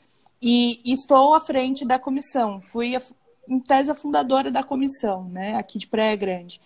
e, 0.41 0.81
e 0.83 0.93
estou 0.93 1.33
à 1.33 1.39
frente 1.39 1.85
da 1.85 1.97
comissão. 1.97 2.61
Fui, 2.61 2.95
a, 2.95 3.01
em 3.47 3.59
tese, 3.59 3.89
a 3.89 3.95
fundadora 3.95 4.51
da 4.51 4.63
comissão, 4.63 5.23
né? 5.29 5.55
Aqui 5.55 5.77
de 5.77 5.87
Praia 5.87 6.15
Grande. 6.15 6.59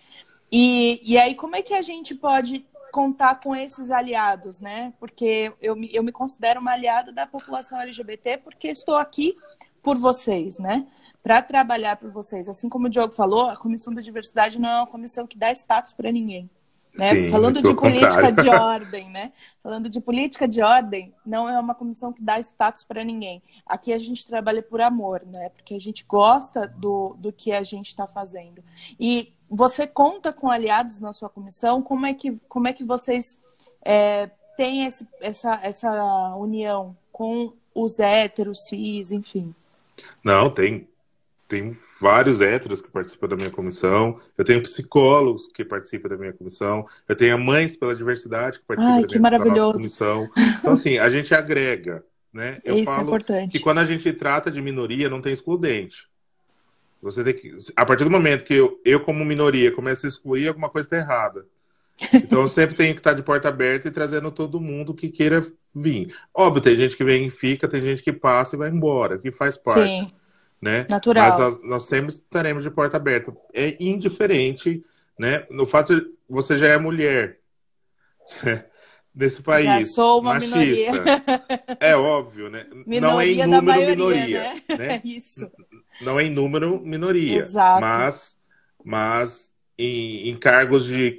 E, 0.52 1.00
e 1.04 1.16
aí, 1.16 1.34
como 1.34 1.56
é 1.56 1.62
que 1.62 1.72
a 1.72 1.82
gente 1.82 2.14
pode 2.14 2.66
contar 2.92 3.36
com 3.36 3.56
esses 3.56 3.90
aliados, 3.90 4.60
né? 4.60 4.92
Porque 5.00 5.50
eu, 5.62 5.74
eu 5.90 6.02
me 6.02 6.12
considero 6.12 6.60
uma 6.60 6.72
aliada 6.72 7.10
da 7.10 7.26
população 7.26 7.80
LGBT 7.80 8.36
porque 8.36 8.68
estou 8.68 8.96
aqui 8.96 9.34
por 9.82 9.96
vocês, 9.96 10.58
né? 10.58 10.86
para 11.22 11.40
trabalhar 11.40 11.96
por 11.96 12.10
vocês. 12.10 12.48
Assim 12.48 12.68
como 12.68 12.86
o 12.86 12.90
Diogo 12.90 13.14
falou, 13.14 13.48
a 13.48 13.56
comissão 13.56 13.94
da 13.94 14.02
diversidade 14.02 14.58
não 14.58 14.68
é 14.68 14.76
uma 14.78 14.86
comissão 14.86 15.26
que 15.26 15.38
dá 15.38 15.52
status 15.52 15.92
para 15.92 16.10
ninguém. 16.10 16.50
Né? 16.94 17.14
Sim, 17.14 17.30
Falando 17.30 17.62
de 17.62 17.74
política 17.74 18.30
de 18.30 18.48
ordem, 18.50 19.08
né? 19.08 19.32
Falando 19.62 19.88
de 19.88 19.98
política 19.98 20.46
de 20.46 20.60
ordem, 20.60 21.14
não 21.24 21.48
é 21.48 21.58
uma 21.58 21.74
comissão 21.74 22.12
que 22.12 22.22
dá 22.22 22.38
status 22.40 22.84
para 22.84 23.02
ninguém. 23.02 23.42
Aqui 23.64 23.94
a 23.94 23.98
gente 23.98 24.26
trabalha 24.26 24.62
por 24.62 24.80
amor, 24.80 25.24
né? 25.24 25.48
Porque 25.50 25.74
a 25.74 25.80
gente 25.80 26.04
gosta 26.06 26.66
do, 26.66 27.16
do 27.18 27.32
que 27.32 27.52
a 27.52 27.62
gente 27.62 27.86
está 27.86 28.06
fazendo. 28.06 28.62
E 29.00 29.32
você 29.54 29.86
conta 29.86 30.32
com 30.32 30.50
aliados 30.50 30.98
na 30.98 31.12
sua 31.12 31.28
comissão? 31.28 31.82
Como 31.82 32.06
é 32.06 32.14
que, 32.14 32.38
como 32.48 32.68
é 32.68 32.72
que 32.72 32.82
vocês 32.82 33.38
é, 33.84 34.30
têm 34.56 34.86
esse, 34.86 35.06
essa, 35.20 35.60
essa 35.62 36.34
união 36.36 36.96
com 37.12 37.52
os 37.74 37.98
héteros, 37.98 38.66
cis, 38.66 39.12
enfim? 39.12 39.54
Não, 40.24 40.48
tem, 40.48 40.88
tem 41.46 41.76
vários 42.00 42.40
héteros 42.40 42.80
que 42.80 42.90
participam 42.90 43.28
da 43.28 43.36
minha 43.36 43.50
comissão, 43.50 44.18
eu 44.38 44.44
tenho 44.44 44.62
psicólogos 44.62 45.46
que 45.48 45.66
participam 45.66 46.08
da 46.08 46.16
minha 46.16 46.32
comissão, 46.32 46.86
eu 47.06 47.14
tenho 47.14 47.34
a 47.34 47.38
Mães 47.38 47.76
pela 47.76 47.94
Diversidade 47.94 48.58
que 48.58 48.64
participam 48.64 48.96
Ai, 48.96 49.02
da, 49.02 49.38
minha, 49.38 49.38
da 49.38 49.60
nossa 49.60 49.78
comissão. 49.78 50.30
Então, 50.58 50.72
assim, 50.72 50.96
a 50.96 51.10
gente 51.10 51.34
agrega, 51.34 52.02
né? 52.32 52.58
Eu 52.64 52.76
Isso 52.76 52.84
é 52.90 52.94
falo 52.94 53.00
é 53.00 53.04
importante. 53.04 53.52
que 53.52 53.60
quando 53.60 53.78
a 53.78 53.84
gente 53.84 54.10
trata 54.14 54.50
de 54.50 54.62
minoria, 54.62 55.10
não 55.10 55.20
tem 55.20 55.34
excludente. 55.34 56.10
Você 57.02 57.24
tem 57.24 57.34
que, 57.34 57.52
a 57.76 57.84
partir 57.84 58.04
do 58.04 58.10
momento 58.10 58.44
que 58.44 58.54
eu, 58.54 58.80
eu 58.84 59.00
como 59.00 59.24
minoria, 59.24 59.72
começo 59.72 60.06
a 60.06 60.08
excluir, 60.08 60.48
alguma 60.48 60.70
coisa 60.70 60.86
está 60.86 60.96
errada. 60.96 61.46
Então 62.14 62.42
eu 62.42 62.48
sempre 62.48 62.74
tenho 62.74 62.94
que 62.94 63.00
estar 63.00 63.12
de 63.12 63.22
porta 63.22 63.48
aberta 63.48 63.86
e 63.86 63.90
trazendo 63.90 64.30
todo 64.30 64.60
mundo 64.60 64.94
que 64.94 65.08
queira 65.08 65.46
vir. 65.74 66.14
Óbvio, 66.34 66.62
tem 66.62 66.74
gente 66.76 66.96
que 66.96 67.04
vem 67.04 67.26
e 67.26 67.30
fica, 67.30 67.68
tem 67.68 67.82
gente 67.82 68.02
que 68.02 68.12
passa 68.12 68.56
e 68.56 68.58
vai 68.58 68.70
embora, 68.70 69.18
que 69.18 69.30
faz 69.30 69.56
parte. 69.56 69.86
Sim 69.86 70.06
né? 70.62 70.86
Natural. 70.88 71.28
Mas 71.28 71.38
nós, 71.38 71.60
nós, 71.64 71.82
sempre 71.86 72.12
estaremos 72.14 72.62
de 72.62 72.70
porta 72.70 72.96
aberta. 72.96 73.36
É 73.52 73.76
indiferente, 73.82 74.84
né? 75.18 75.44
No 75.50 75.66
fato 75.66 75.96
de 75.96 76.06
você 76.28 76.56
já 76.56 76.68
é 76.68 76.78
mulher 76.78 77.40
nesse 79.12 79.42
país. 79.42 79.66
Já 79.66 79.84
sou 79.86 80.20
uma 80.20 80.34
machista. 80.34 80.54
minoria. 80.56 80.92
É 81.80 81.96
óbvio, 81.96 82.50
né? 82.50 82.66
Minoria 82.86 83.00
não 83.04 83.20
é 83.20 83.28
em 83.28 83.36
número 83.46 83.64
maioria, 83.64 83.96
minoria, 83.96 84.40
né? 84.42 84.76
né? 84.76 85.00
Isso. 85.04 85.50
Não 86.00 86.18
é 86.18 86.24
em 86.24 86.30
número 86.30 86.80
minoria, 86.80 87.38
Exato. 87.38 87.80
mas 87.80 88.40
mas 88.84 89.52
em, 89.78 90.28
em 90.28 90.36
cargos 90.36 90.86
de 90.86 91.16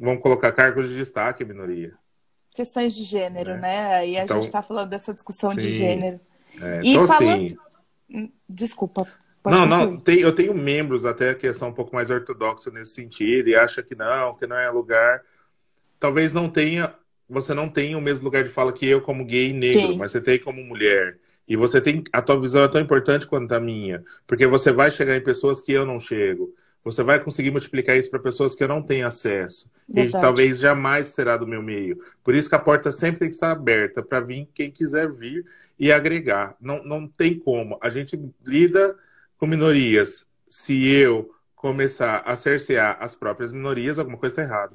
vamos 0.00 0.22
colocar 0.22 0.52
cargos 0.52 0.88
de 0.88 0.96
destaque 0.96 1.44
minoria. 1.44 1.94
Questões 2.54 2.94
de 2.94 3.04
gênero, 3.04 3.52
né? 3.52 3.60
né? 3.60 3.94
Aí 3.94 4.18
a 4.18 4.24
então, 4.24 4.36
gente 4.36 4.46
está 4.46 4.62
falando 4.62 4.90
dessa 4.90 5.14
discussão 5.14 5.52
sim, 5.52 5.60
de 5.60 5.74
gênero. 5.74 6.20
É, 6.60 6.80
e 6.82 6.90
então, 6.90 7.06
falando... 7.06 7.46
assim, 7.46 7.56
Desculpa. 8.48 9.06
não, 9.44 9.64
não, 9.66 9.96
tem, 9.96 10.20
eu 10.20 10.34
tenho 10.34 10.52
membros 10.54 11.06
até 11.06 11.34
que 11.34 11.52
são 11.52 11.68
um 11.68 11.72
pouco 11.72 11.94
mais 11.94 12.10
ortodoxos 12.10 12.72
nesse 12.72 12.94
sentido 12.94 13.48
e 13.48 13.54
acha 13.54 13.82
que 13.82 13.94
não, 13.94 14.34
que 14.34 14.46
não 14.46 14.56
é 14.56 14.68
lugar. 14.68 15.22
Talvez 15.98 16.32
não 16.32 16.48
tenha, 16.48 16.94
você 17.30 17.54
não 17.54 17.68
tenha 17.68 17.96
o 17.96 18.02
mesmo 18.02 18.24
lugar 18.24 18.42
de 18.44 18.50
fala 18.50 18.72
que 18.72 18.84
eu 18.86 19.00
como 19.00 19.24
gay 19.24 19.50
e 19.50 19.52
negro, 19.52 19.92
Sim. 19.92 19.96
mas 19.96 20.10
você 20.10 20.20
tem 20.20 20.38
como 20.38 20.62
mulher. 20.62 21.18
E 21.46 21.56
você 21.56 21.80
tem, 21.80 22.04
a 22.12 22.20
tua 22.20 22.40
visão 22.40 22.64
é 22.64 22.68
tão 22.68 22.80
importante 22.80 23.26
quanto 23.26 23.52
a 23.52 23.60
minha, 23.60 24.04
porque 24.26 24.46
você 24.46 24.72
vai 24.72 24.90
chegar 24.90 25.16
em 25.16 25.20
pessoas 25.20 25.60
que 25.60 25.72
eu 25.72 25.86
não 25.86 25.98
chego. 25.98 26.54
Você 26.82 27.02
vai 27.02 27.20
conseguir 27.20 27.50
multiplicar 27.50 27.96
isso 27.96 28.10
para 28.10 28.18
pessoas 28.18 28.54
que 28.54 28.64
eu 28.64 28.68
não 28.68 28.82
tenho 28.82 29.06
acesso. 29.06 29.68
Verdade. 29.88 30.16
E 30.16 30.20
talvez 30.20 30.58
jamais 30.58 31.08
será 31.08 31.36
do 31.36 31.46
meu 31.46 31.62
meio. 31.62 32.00
Por 32.24 32.34
isso 32.34 32.48
que 32.48 32.54
a 32.54 32.58
porta 32.58 32.90
sempre 32.90 33.20
tem 33.20 33.28
que 33.28 33.34
estar 33.34 33.50
aberta 33.50 34.02
para 34.02 34.20
vir 34.20 34.48
quem 34.54 34.70
quiser 34.70 35.10
vir 35.10 35.44
e 35.78 35.92
agregar. 35.92 36.56
Não, 36.60 36.82
não 36.84 37.06
tem 37.06 37.38
como. 37.38 37.78
A 37.82 37.90
gente 37.90 38.18
lida 38.46 38.96
com 39.36 39.46
minorias. 39.46 40.26
Se 40.48 40.88
eu 40.88 41.34
começar 41.54 42.22
a 42.24 42.36
cercear 42.36 42.96
as 43.00 43.14
próprias 43.14 43.52
minorias, 43.52 43.98
alguma 43.98 44.16
coisa 44.16 44.32
está 44.32 44.42
errada. 44.42 44.74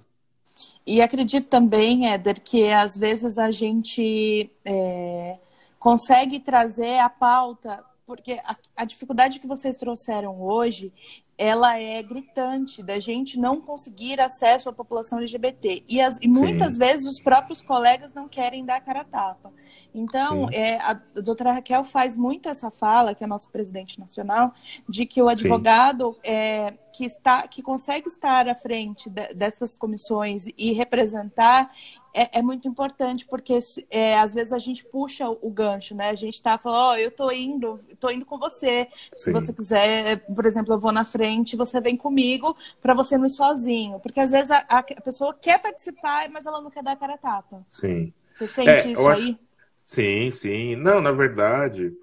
E 0.85 1.01
acredito 1.01 1.47
também, 1.47 2.07
Éder, 2.07 2.41
que 2.41 2.71
às 2.71 2.97
vezes 2.97 3.37
a 3.37 3.51
gente 3.51 4.49
é, 4.63 5.37
consegue 5.79 6.39
trazer 6.39 6.99
a 6.99 7.09
pauta, 7.09 7.83
porque 8.05 8.39
a, 8.45 8.55
a 8.75 8.85
dificuldade 8.85 9.39
que 9.39 9.47
vocês 9.47 9.75
trouxeram 9.75 10.41
hoje 10.41 10.93
ela 11.37 11.77
é 11.77 12.01
gritante 12.01 12.81
da 12.81 12.99
gente 12.99 13.37
não 13.37 13.59
conseguir 13.59 14.21
acesso 14.21 14.69
à 14.69 14.73
população 14.73 15.19
LGBT. 15.19 15.83
E, 15.87 16.01
as, 16.01 16.17
e 16.21 16.27
muitas 16.27 16.77
vezes 16.77 17.05
os 17.05 17.21
próprios 17.21 17.61
colegas 17.61 18.13
não 18.13 18.27
querem 18.27 18.63
dar 18.63 18.79
cara 18.79 19.01
a 19.01 19.03
tapa. 19.03 19.51
Então, 19.93 20.47
é, 20.51 20.77
a, 20.77 20.91
a 20.91 21.21
doutora 21.21 21.53
Raquel 21.53 21.83
faz 21.83 22.15
muito 22.15 22.47
essa 22.47 22.71
fala, 22.71 23.13
que 23.13 23.23
é 23.23 23.25
a 23.25 23.27
nossa 23.27 23.49
presidente 23.49 23.99
nacional, 23.99 24.53
de 24.87 25.05
que 25.05 25.21
o 25.21 25.27
advogado 25.27 26.17
é, 26.23 26.73
que, 26.93 27.05
está, 27.05 27.47
que 27.47 27.61
consegue 27.61 28.07
estar 28.07 28.47
à 28.47 28.55
frente 28.55 29.09
de, 29.09 29.33
dessas 29.33 29.75
comissões 29.75 30.45
e 30.57 30.71
representar 30.71 31.69
é, 32.15 32.39
é, 32.39 32.41
muito 32.41 32.65
importante, 32.67 33.25
porque 33.25 33.59
é, 33.89 34.17
às 34.17 34.33
vezes 34.33 34.53
a 34.53 34.57
gente 34.57 34.85
puxa 34.85 35.27
o 35.29 35.49
gancho, 35.49 35.93
né? 35.93 36.09
A 36.09 36.15
gente 36.15 36.41
tá 36.41 36.57
falando, 36.57 36.79
ó, 36.79 36.91
oh, 36.93 36.95
eu 36.95 37.11
tô 37.11 37.29
indo, 37.29 37.77
tô 37.99 38.09
indo 38.09 38.25
com 38.25 38.37
você. 38.39 38.87
Sim. 39.13 39.25
Se 39.25 39.31
você 39.33 39.51
quiser, 39.51 40.25
por 40.33 40.45
exemplo, 40.45 40.73
eu 40.73 40.79
vou 40.79 40.93
na 40.93 41.03
frente, 41.03 41.57
você 41.57 41.81
vem 41.81 41.97
comigo 41.97 42.55
para 42.81 42.93
você 42.93 43.17
não 43.17 43.25
ir 43.25 43.31
sozinho. 43.31 43.99
Porque 43.99 44.21
às 44.21 44.31
vezes 44.31 44.49
a, 44.49 44.59
a, 44.69 44.81
pessoa 44.83 45.33
quer 45.33 45.61
participar, 45.61 46.29
mas 46.29 46.45
ela 46.45 46.61
não 46.61 46.71
quer 46.71 46.81
dar 46.81 46.93
a 46.93 46.95
cara 46.95 47.15
a 47.15 47.17
tapa. 47.17 47.65
Sim. 47.67 48.13
Você 48.33 48.47
sente 48.47 48.69
é, 48.69 48.91
isso 48.91 49.07
aí? 49.07 49.29
Acho... 49.29 49.39
Sim, 49.83 50.31
sim. 50.31 50.75
Não, 50.77 51.01
na 51.01 51.11
verdade, 51.11 51.93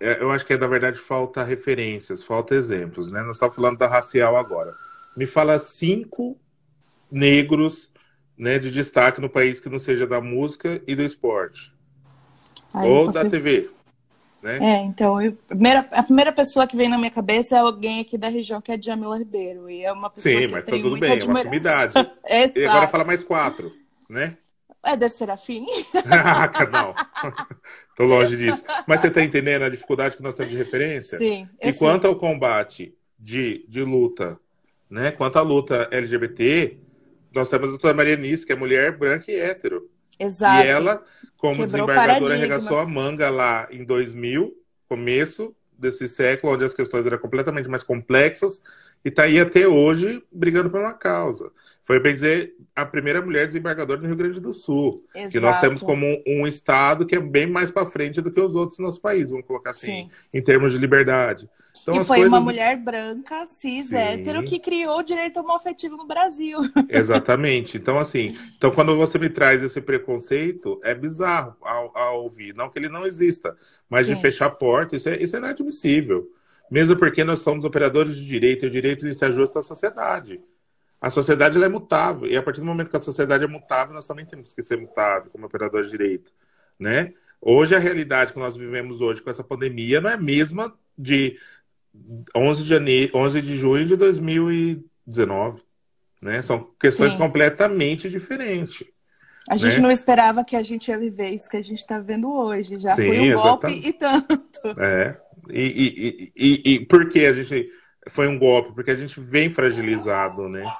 é, 0.00 0.20
eu 0.20 0.32
acho 0.32 0.44
que 0.44 0.52
é, 0.52 0.58
na 0.58 0.66
verdade 0.66 0.98
falta 0.98 1.44
referências, 1.44 2.24
falta 2.24 2.56
exemplos, 2.56 3.12
né? 3.12 3.22
Nós 3.22 3.36
estamos 3.36 3.54
falando 3.54 3.78
da 3.78 3.86
racial 3.86 4.36
agora. 4.36 4.76
Me 5.16 5.26
fala 5.26 5.58
cinco 5.60 6.36
negros 7.10 7.88
né, 8.38 8.58
de 8.58 8.70
destaque 8.70 9.20
no 9.20 9.28
país 9.28 9.60
que 9.60 9.68
não 9.68 9.80
seja 9.80 10.06
da 10.06 10.20
música 10.20 10.80
e 10.86 10.94
do 10.94 11.02
esporte. 11.02 11.72
Ou 12.72 13.10
da 13.10 13.28
TV. 13.28 13.70
Né? 14.40 14.58
É, 14.60 14.76
então, 14.84 15.20
eu, 15.20 15.32
a, 15.32 15.46
primeira, 15.48 15.80
a 15.90 16.02
primeira 16.02 16.32
pessoa 16.32 16.66
que 16.66 16.76
vem 16.76 16.88
na 16.88 16.96
minha 16.96 17.10
cabeça 17.10 17.56
é 17.56 17.58
alguém 17.58 18.00
aqui 18.00 18.16
da 18.16 18.28
região 18.28 18.60
que 18.60 18.70
é 18.70 18.80
Jamila 18.80 19.18
Ribeiro. 19.18 19.68
E 19.68 19.82
é 19.82 19.92
uma 19.92 20.08
pessoa 20.08 20.32
Sim, 20.32 20.46
que 20.46 20.52
mas 20.52 20.64
tá 20.64 20.70
tudo 20.70 20.98
bem, 20.98 21.12
admiração. 21.12 21.28
é 21.28 21.32
uma 21.32 21.40
afinidade. 21.40 21.94
e 22.54 22.64
agora 22.64 22.88
fala 22.88 23.04
mais 23.04 23.24
quatro, 23.24 23.72
né? 24.08 24.36
Éder 24.84 25.10
Serafim. 25.10 25.66
não. 26.72 26.94
Tô 27.96 28.04
longe 28.04 28.36
disso. 28.36 28.62
Mas 28.86 29.00
você 29.00 29.10
tá 29.10 29.24
entendendo 29.24 29.62
a 29.62 29.68
dificuldade 29.68 30.16
que 30.16 30.22
nós 30.22 30.36
temos 30.36 30.52
de 30.52 30.58
referência? 30.58 31.18
Sim. 31.18 31.48
E 31.60 31.72
quanto 31.72 32.06
ao 32.06 32.14
combate 32.14 32.96
de, 33.18 33.66
de 33.68 33.82
luta, 33.82 34.38
né? 34.88 35.10
Quanto 35.10 35.36
à 35.36 35.42
luta 35.42 35.88
LGBT, 35.90 36.78
nós 37.38 37.48
temos 37.48 37.68
a 37.68 37.70
doutora 37.70 37.94
Maria 37.94 38.16
Nice, 38.16 38.44
que 38.44 38.52
é 38.52 38.56
mulher 38.56 38.96
branca 38.96 39.30
e 39.30 39.36
hétero. 39.36 39.88
Exato. 40.18 40.64
E 40.64 40.68
ela, 40.68 41.02
como 41.36 41.64
Quebrou 41.64 41.86
desembargadora, 41.86 42.34
arregaçou 42.34 42.78
a 42.78 42.86
manga 42.86 43.30
lá 43.30 43.68
em 43.70 43.84
2000, 43.84 44.52
começo 44.88 45.54
desse 45.78 46.08
século, 46.08 46.54
onde 46.54 46.64
as 46.64 46.74
questões 46.74 47.06
eram 47.06 47.18
completamente 47.18 47.68
mais 47.68 47.82
complexas, 47.82 48.60
e 49.04 49.08
está 49.08 49.22
aí 49.22 49.38
até 49.38 49.68
hoje 49.68 50.22
brigando 50.32 50.70
por 50.70 50.80
uma 50.80 50.92
causa. 50.92 51.52
Foi, 51.84 52.00
bem 52.00 52.14
dizer, 52.14 52.54
a 52.78 52.86
primeira 52.86 53.20
mulher 53.20 53.44
desembargadora 53.44 54.00
no 54.00 54.06
Rio 54.06 54.14
Grande 54.14 54.38
do 54.38 54.54
Sul. 54.54 55.04
Exato. 55.12 55.32
Que 55.32 55.40
nós 55.40 55.60
temos 55.60 55.82
como 55.82 56.06
um, 56.06 56.22
um 56.24 56.46
estado 56.46 57.04
que 57.04 57.16
é 57.16 57.20
bem 57.20 57.44
mais 57.44 57.72
para 57.72 57.84
frente 57.84 58.20
do 58.20 58.30
que 58.30 58.40
os 58.40 58.54
outros 58.54 58.78
no 58.78 58.84
nosso 58.84 59.00
país, 59.00 59.30
vamos 59.30 59.44
colocar 59.44 59.70
assim, 59.70 59.86
Sim. 59.86 60.10
em 60.32 60.40
termos 60.40 60.72
de 60.72 60.78
liberdade. 60.78 61.48
Então, 61.82 61.96
e 61.96 62.04
foi 62.04 62.18
coisas... 62.18 62.28
uma 62.28 62.40
mulher 62.40 62.76
branca, 62.76 63.46
cis, 63.46 63.88
Sim. 63.88 63.96
hétero, 63.96 64.44
que 64.44 64.60
criou 64.60 64.98
o 64.98 65.02
direito 65.02 65.40
homoafetivo 65.40 65.96
no 65.96 66.06
Brasil. 66.06 66.60
Exatamente. 66.88 67.76
Então, 67.76 67.98
assim, 67.98 68.38
então 68.56 68.70
quando 68.70 68.96
você 68.96 69.18
me 69.18 69.28
traz 69.28 69.60
esse 69.60 69.80
preconceito, 69.80 70.80
é 70.84 70.94
bizarro 70.94 71.56
ao, 71.60 71.90
ao 71.98 72.22
ouvir. 72.22 72.54
Não 72.54 72.70
que 72.70 72.78
ele 72.78 72.88
não 72.88 73.04
exista, 73.04 73.56
mas 73.90 74.06
Sim. 74.06 74.14
de 74.14 74.20
fechar 74.20 74.46
a 74.46 74.50
porta, 74.50 74.94
isso 74.94 75.08
é, 75.08 75.20
isso 75.20 75.34
é 75.34 75.40
inadmissível. 75.40 76.30
Mesmo 76.70 76.94
porque 76.96 77.24
nós 77.24 77.40
somos 77.40 77.64
operadores 77.64 78.14
de 78.14 78.24
direito, 78.24 78.64
e 78.64 78.68
o 78.68 78.70
direito 78.70 79.12
se 79.12 79.24
ajusta 79.24 79.58
à 79.58 79.62
sociedade. 79.64 80.40
A 81.00 81.10
sociedade 81.10 81.62
é 81.62 81.68
mutável, 81.68 82.26
e 82.26 82.36
a 82.36 82.42
partir 82.42 82.60
do 82.60 82.66
momento 82.66 82.90
que 82.90 82.96
a 82.96 83.00
sociedade 83.00 83.44
é 83.44 83.46
mutável, 83.46 83.94
nós 83.94 84.06
também 84.06 84.26
temos 84.26 84.52
que 84.52 84.62
ser 84.62 84.76
mutável 84.76 85.30
como 85.30 85.46
operador 85.46 85.84
de 85.84 85.90
direito, 85.90 86.32
né? 86.78 87.14
Hoje, 87.40 87.74
a 87.74 87.78
realidade 87.78 88.32
que 88.32 88.38
nós 88.38 88.56
vivemos 88.56 89.00
hoje 89.00 89.22
com 89.22 89.30
essa 89.30 89.44
pandemia 89.44 90.00
não 90.00 90.10
é 90.10 90.14
a 90.14 90.18
mesma 90.20 90.74
de 90.96 91.38
11 92.34 92.62
de, 92.64 92.68
janeiro, 92.68 93.16
11 93.16 93.42
de 93.42 93.56
junho 93.56 93.86
de 93.86 93.96
2019, 93.96 95.62
né? 96.20 96.42
São 96.42 96.68
questões 96.80 97.12
Sim. 97.12 97.18
completamente 97.18 98.10
diferentes. 98.10 98.84
A 99.48 99.56
gente 99.56 99.76
né? 99.76 99.82
não 99.82 99.90
esperava 99.90 100.44
que 100.44 100.56
a 100.56 100.62
gente 100.62 100.88
ia 100.88 100.98
viver 100.98 101.30
isso 101.30 101.48
que 101.48 101.56
a 101.56 101.62
gente 101.62 101.78
está 101.78 101.98
vivendo 101.98 102.30
hoje. 102.30 102.78
Já 102.78 102.90
Sim, 102.90 103.06
foi 103.06 103.20
um 103.20 103.34
golpe 103.34 103.68
e 103.68 103.92
tanto. 103.92 104.40
É. 104.78 105.16
E, 105.48 105.62
e, 105.62 106.32
e, 106.36 106.74
e, 106.74 106.86
por 106.86 107.08
que 107.08 107.24
a 107.24 107.32
gente 107.32 107.70
foi 108.08 108.28
um 108.28 108.38
golpe? 108.38 108.74
Porque 108.74 108.90
a 108.90 108.96
gente 108.96 109.18
vem 109.18 109.48
fragilizado, 109.48 110.48
né? 110.48 110.70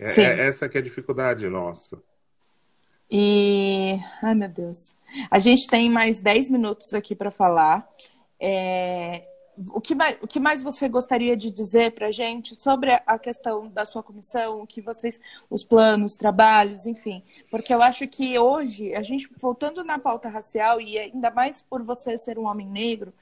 É, 0.00 0.20
é, 0.20 0.48
essa 0.48 0.68
que 0.68 0.78
é 0.78 0.80
a 0.80 0.84
dificuldade 0.84 1.46
nossa. 1.48 2.02
E. 3.10 3.98
Ai, 4.22 4.34
meu 4.34 4.48
Deus. 4.48 4.94
A 5.30 5.38
gente 5.38 5.66
tem 5.66 5.90
mais 5.90 6.20
10 6.20 6.48
minutos 6.48 6.94
aqui 6.94 7.14
para 7.14 7.30
falar. 7.30 7.86
É... 8.38 9.26
O, 9.74 9.80
que 9.80 9.94
mais, 9.94 10.16
o 10.22 10.26
que 10.26 10.40
mais 10.40 10.62
você 10.62 10.88
gostaria 10.88 11.36
de 11.36 11.50
dizer 11.50 11.90
para 11.90 12.06
a 12.06 12.12
gente 12.12 12.58
sobre 12.58 12.92
a 13.06 13.18
questão 13.18 13.68
da 13.68 13.84
sua 13.84 14.02
comissão, 14.02 14.64
que 14.64 14.80
vocês, 14.80 15.20
os 15.50 15.62
planos, 15.62 16.16
trabalhos, 16.16 16.86
enfim? 16.86 17.22
Porque 17.50 17.74
eu 17.74 17.82
acho 17.82 18.06
que 18.06 18.38
hoje, 18.38 18.94
a 18.94 19.02
gente, 19.02 19.28
voltando 19.38 19.84
na 19.84 19.98
pauta 19.98 20.30
racial, 20.30 20.80
e 20.80 20.98
ainda 20.98 21.30
mais 21.30 21.60
por 21.60 21.82
você 21.82 22.16
ser 22.16 22.38
um 22.38 22.46
homem 22.46 22.66
negro, 22.66 23.12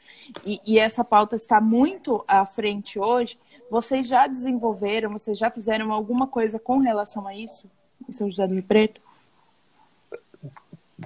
e, 0.47 0.61
e 0.65 0.79
essa 0.79 1.03
pauta 1.03 1.35
está 1.35 1.61
muito 1.61 2.25
à 2.29 2.47
frente 2.47 3.01
hoje, 3.01 3.37
vocês 3.71 4.07
já 4.07 4.27
desenvolveram, 4.27 5.11
vocês 5.11 5.39
já 5.39 5.51
fizeram 5.51 5.93
alguma 5.93 6.27
coisa 6.27 6.59
com 6.59 6.79
relação 6.79 7.27
a 7.27 7.35
isso, 7.35 7.71
em 8.09 8.13
São 8.13 8.31
José 8.31 8.47
do 8.47 8.55
Rio 8.55 8.63
Preto? 8.63 9.01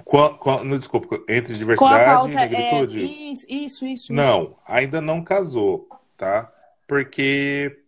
Qual, 0.03 0.37
qual, 0.37 0.63
não, 0.63 0.79
desculpa, 0.79 1.21
entre 1.27 1.53
diversidade 1.53 2.31
e 2.31 2.35
negritude? 2.35 3.03
É, 3.03 3.05
isso, 3.05 3.45
isso, 3.47 3.85
isso. 3.85 4.13
Não, 4.13 4.55
ainda 4.65 4.99
não 4.99 5.23
casou, 5.23 5.87
tá? 6.17 6.51
Porque, 6.87 7.79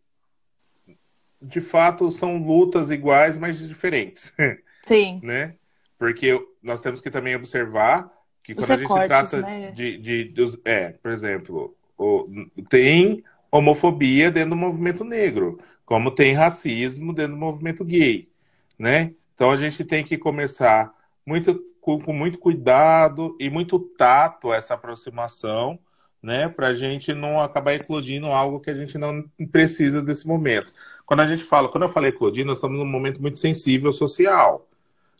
de 1.41 1.61
fato, 1.61 2.11
são 2.11 2.38
lutas 2.38 2.91
iguais, 2.91 3.38
mas 3.38 3.57
diferentes. 3.57 4.33
Sim. 4.85 5.19
né? 5.23 5.55
Porque 5.97 6.39
nós 6.61 6.79
temos 6.79 7.01
que 7.01 7.09
também 7.09 7.35
observar 7.35 8.11
que 8.43 8.53
Os 8.53 8.59
quando 8.59 8.79
recortes, 8.79 9.11
a 9.11 9.17
gente 9.17 9.29
trata 9.29 9.41
né? 9.41 9.71
de, 9.71 9.97
de, 9.97 10.23
de, 10.25 10.59
É, 10.63 10.89
por 10.89 11.11
exemplo, 11.11 11.75
o, 11.97 12.27
tem 12.69 13.23
homofobia 13.51 14.31
dentro 14.31 14.51
do 14.51 14.55
movimento 14.55 15.03
negro, 15.03 15.58
como 15.86 16.12
tem 16.12 16.34
racismo 16.34 17.13
dentro 17.13 17.34
do 17.34 17.39
movimento 17.39 17.84
gay, 17.84 18.29
né? 18.77 19.13
Então 19.34 19.51
a 19.51 19.58
gente 19.58 19.84
tem 19.84 20.03
que 20.03 20.17
começar 20.17 20.93
muito 21.25 21.62
com, 21.81 21.99
com 21.99 22.13
muito 22.13 22.39
cuidado 22.39 23.36
e 23.39 23.49
muito 23.49 23.79
tato 23.79 24.51
essa 24.51 24.73
aproximação, 24.73 25.79
né? 26.21 26.49
Para 26.49 26.67
a 26.67 26.73
gente 26.73 27.13
não 27.13 27.39
acabar 27.39 27.73
eclodindo 27.73 28.27
algo 28.27 28.60
que 28.60 28.71
a 28.71 28.75
gente 28.75 28.97
não 28.97 29.23
precisa 29.51 30.01
desse 30.01 30.27
momento. 30.27 30.73
Quando 31.05 31.19
a 31.19 31.27
gente 31.27 31.43
fala, 31.43 31.69
quando 31.69 31.84
eu 31.84 31.89
falei 31.89 32.10
eclodir, 32.10 32.45
nós 32.45 32.58
estamos 32.58 32.79
num 32.79 32.86
momento 32.86 33.21
muito 33.21 33.38
sensível 33.38 33.91
social, 33.93 34.67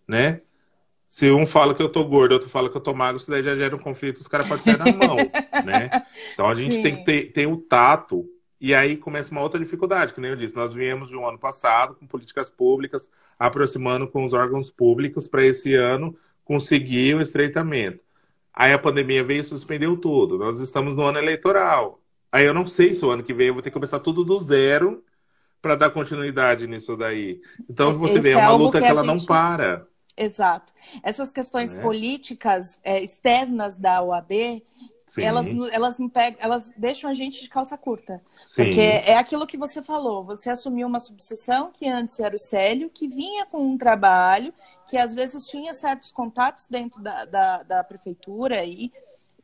né? 0.08 0.42
Se 1.16 1.32
um 1.32 1.48
fala 1.48 1.74
que 1.74 1.82
eu 1.82 1.88
tô 1.88 2.04
gordo, 2.04 2.34
outro 2.34 2.50
fala 2.50 2.70
que 2.70 2.76
eu 2.76 2.82
tô 2.82 2.94
magro, 2.94 3.16
isso 3.16 3.32
daí 3.32 3.42
já 3.42 3.56
gera 3.56 3.74
um 3.74 3.80
conflito, 3.80 4.20
os 4.20 4.28
caras 4.28 4.50
podem 4.50 4.66
sair 4.66 4.78
na 4.78 4.92
mão, 4.92 5.16
né? 5.64 5.90
Então 6.34 6.46
a 6.46 6.54
gente 6.54 6.76
Sim. 6.76 6.84
tem 6.84 6.98
que 6.98 7.06
ter, 7.06 7.32
ter 7.32 7.48
o 7.48 7.56
tato, 7.56 8.30
e 8.60 8.76
aí 8.76 8.98
começa 8.98 9.32
uma 9.32 9.40
outra 9.40 9.58
dificuldade, 9.58 10.14
que 10.14 10.20
nem 10.20 10.32
eu 10.32 10.36
disse, 10.36 10.58
nós 10.58 10.74
viemos 10.74 11.08
de 11.08 11.16
um 11.16 11.26
ano 11.26 11.40
passado 11.40 11.96
com 11.96 12.06
políticas 12.06 12.50
públicas, 12.50 13.10
aproximando 13.40 14.10
com 14.10 14.26
os 14.26 14.34
órgãos 14.34 14.70
públicos 14.70 15.26
para 15.26 15.46
esse 15.46 15.74
ano 15.74 16.14
conseguir 16.44 17.16
o 17.16 17.22
estreitamento. 17.22 18.04
Aí 18.54 18.74
a 18.74 18.78
pandemia 18.78 19.24
veio 19.24 19.40
e 19.40 19.46
suspendeu 19.46 19.96
tudo. 19.96 20.38
Nós 20.38 20.60
estamos 20.60 20.98
no 20.98 21.04
ano 21.04 21.18
eleitoral. 21.18 22.02
Aí 22.30 22.44
eu 22.44 22.54
não 22.54 22.68
sei 22.68 22.94
se 22.94 23.06
o 23.06 23.10
ano 23.10 23.24
que 23.24 23.34
vem 23.34 23.48
eu 23.48 23.54
vou 23.54 23.64
ter 23.64 23.70
que 23.70 23.74
começar 23.76 24.00
tudo 24.00 24.26
do 24.26 24.38
zero 24.38 25.02
para 25.62 25.76
dar 25.76 25.92
continuidade 25.92 26.68
nisso 26.68 26.98
daí. 26.98 27.40
Então 27.70 27.98
você 27.98 28.16
Esse 28.16 28.22
vê, 28.22 28.32
é 28.32 28.38
uma 28.38 28.52
luta 28.52 28.80
que, 28.80 28.86
que 28.86 28.92
ela 28.92 29.02
gente... 29.02 29.16
não 29.16 29.26
para. 29.26 29.88
Exato. 30.18 30.74
Essas 31.04 31.30
questões 31.30 31.76
é. 31.76 31.82
políticas 31.82 32.80
é, 32.84 33.02
externas 33.02 33.76
da 33.76 34.02
OAB, 34.02 34.64
Sim. 35.08 35.22
elas, 35.22 35.48
elas, 35.72 35.98
pegam, 36.12 36.40
elas 36.42 36.72
deixam 36.78 37.10
a 37.10 37.14
gente 37.14 37.42
de 37.42 37.50
calça 37.50 37.78
curta. 37.78 38.22
Sim. 38.48 38.66
Porque 38.66 38.82
é 38.82 39.18
aquilo 39.18 39.46
que 39.46 39.58
você 39.58 39.82
falou. 39.82 40.24
Você 40.24 40.50
assumiu 40.50 40.88
uma 40.88 41.00
subseção 41.00 41.72
que 41.72 41.88
antes 41.88 42.20
era 42.20 42.36
o 42.36 42.40
Célio, 42.40 42.90
que 42.90 43.08
vinha 43.08 43.46
com 43.46 43.66
um 43.66 43.78
trabalho, 43.78 44.54
que 44.88 44.98
às 44.98 45.14
vezes 45.14 45.48
tinha 45.48 45.74
certos 45.74 46.12
contatos 46.12 46.66
dentro 46.70 47.02
da, 47.02 47.26
da, 47.26 47.64
da 47.64 47.84
prefeitura 47.84 48.64
e 48.64 48.92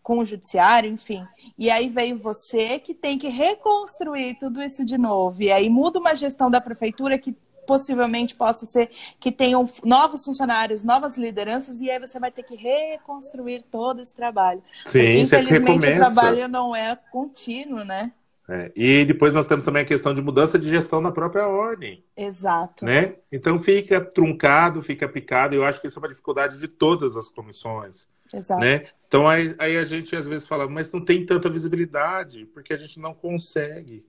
com 0.02 0.18
o 0.18 0.26
judiciário, 0.26 0.90
enfim. 0.90 1.26
E 1.58 1.70
aí 1.70 1.88
veio 1.88 2.18
você 2.18 2.80
que 2.80 2.94
tem 2.94 3.18
que 3.18 3.28
reconstruir 3.28 4.36
tudo 4.40 4.62
isso 4.64 4.84
de 4.84 4.98
novo. 4.98 5.44
E 5.44 5.52
aí 5.52 5.70
muda 5.70 6.00
uma 6.00 6.16
gestão 6.16 6.50
da 6.50 6.60
prefeitura 6.60 7.20
que 7.20 7.36
possivelmente 7.72 8.36
possa 8.36 8.66
ser 8.66 8.90
que 9.18 9.32
tenham 9.32 9.66
novos 9.86 10.26
funcionários, 10.26 10.84
novas 10.84 11.16
lideranças, 11.16 11.80
e 11.80 11.90
aí 11.90 11.98
você 11.98 12.20
vai 12.20 12.30
ter 12.30 12.44
que 12.44 12.54
reconstruir 12.54 13.64
todo 13.72 14.02
esse 14.02 14.14
trabalho. 14.14 14.62
Sim, 14.88 15.00
Porque, 15.00 15.20
infelizmente 15.20 15.88
o 15.88 15.96
trabalho 15.96 16.50
não 16.50 16.76
é 16.76 16.98
contínuo, 17.10 17.86
né? 17.86 18.12
É, 18.50 18.70
e 18.76 19.06
depois 19.06 19.32
nós 19.32 19.48
temos 19.48 19.64
também 19.64 19.84
a 19.84 19.86
questão 19.86 20.14
de 20.14 20.22
mudança 20.22 20.60
de 20.60 20.68
gestão 20.68 21.00
na 21.00 21.14
própria 21.14 21.48
ordem. 21.48 22.04
Exato. 22.18 22.84
Né? 22.84 23.16
Então 23.32 23.58
fica 23.58 24.02
truncado, 24.02 24.82
fica 24.82 25.08
picado. 25.08 25.56
Eu 25.56 25.64
acho 25.64 25.80
que 25.80 25.88
isso 25.88 25.98
é 25.98 26.02
uma 26.02 26.10
dificuldade 26.10 26.60
de 26.60 26.68
todas 26.68 27.16
as 27.16 27.30
comissões. 27.30 28.06
Exato. 28.34 28.60
Né? 28.60 28.88
Então 29.08 29.30
aí, 29.30 29.56
aí 29.58 29.78
a 29.78 29.86
gente 29.86 30.14
às 30.14 30.28
vezes 30.28 30.46
fala, 30.46 30.68
mas 30.68 30.92
não 30.92 31.00
tem 31.00 31.26
tanta 31.26 31.50
visibilidade, 31.50 32.46
porque 32.48 32.74
a 32.74 32.78
gente 32.78 33.00
não 33.00 33.14
consegue. 33.14 34.04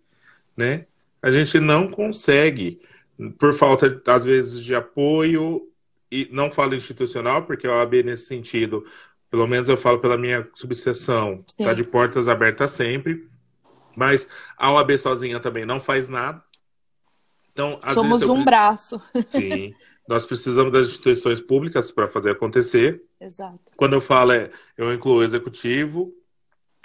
Né? 0.57 0.87
A 1.23 1.31
gente 1.31 1.61
não 1.61 1.89
consegue 1.89 2.81
por 3.39 3.55
falta, 3.55 4.01
às 4.07 4.25
vezes, 4.25 4.65
de 4.65 4.75
apoio 4.75 5.69
e 6.11 6.29
não 6.31 6.51
falo 6.51 6.75
institucional, 6.75 7.45
porque 7.45 7.67
a 7.67 7.77
OAB, 7.77 8.03
nesse 8.05 8.27
sentido, 8.27 8.85
pelo 9.31 9.47
menos 9.47 9.69
eu 9.69 9.77
falo 9.77 9.99
pela 9.99 10.19
minha 10.19 10.49
subseção, 10.55 11.43
está 11.47 11.73
de 11.73 11.85
portas 11.85 12.29
abertas 12.29 12.73
sempre. 12.73 13.29
Mas 13.97 14.27
a 14.57 14.73
OAB 14.73 14.97
sozinha 14.99 15.41
também 15.41 15.65
não 15.65 15.81
faz 15.81 16.09
nada. 16.09 16.43
Então, 17.53 17.79
Somos 17.93 18.23
um 18.23 18.45
braço. 18.45 19.01
Sim. 19.27 19.75
Nós 20.09 20.27
precisamos 20.27 20.73
das 20.73 20.89
instituições 20.89 21.41
públicas 21.41 21.93
para 21.93 22.09
fazer 22.09 22.31
acontecer. 22.31 23.03
Exato. 23.21 23.73
Quando 23.77 23.93
eu 23.95 24.01
falo, 24.01 24.33
é, 24.33 24.51
eu 24.77 24.93
incluo 24.93 25.19
o 25.19 25.23
executivo, 25.23 26.13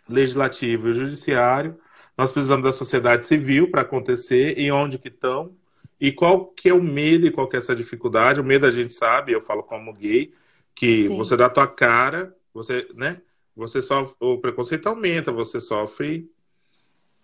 legislativo 0.07 0.87
e 0.87 0.91
o 0.91 0.93
judiciário. 0.93 1.77
Nós 2.17 2.31
precisamos 2.31 2.63
da 2.63 2.73
sociedade 2.73 3.25
civil 3.25 3.69
para 3.71 3.81
acontecer 3.81 4.57
e 4.57 4.71
onde 4.71 4.97
que 4.97 5.07
estão. 5.07 5.55
E 5.99 6.11
qual 6.11 6.45
que 6.45 6.69
é 6.69 6.73
o 6.73 6.83
medo 6.83 7.25
e 7.25 7.31
qual 7.31 7.47
que 7.47 7.55
é 7.55 7.59
essa 7.59 7.75
dificuldade? 7.75 8.39
O 8.39 8.43
medo 8.43 8.65
a 8.65 8.71
gente 8.71 8.93
sabe, 8.93 9.31
eu 9.31 9.41
falo 9.41 9.63
como 9.63 9.93
gay, 9.93 10.31
que 10.75 11.03
Sim. 11.03 11.17
você 11.17 11.35
dá 11.35 11.47
a 11.47 11.49
tua 11.49 11.67
cara, 11.67 12.35
você, 12.53 12.87
né? 12.93 13.21
Você 13.55 13.81
sofre, 13.81 14.15
o 14.19 14.37
preconceito 14.37 14.87
aumenta, 14.87 15.31
você 15.31 15.59
sofre 15.59 16.29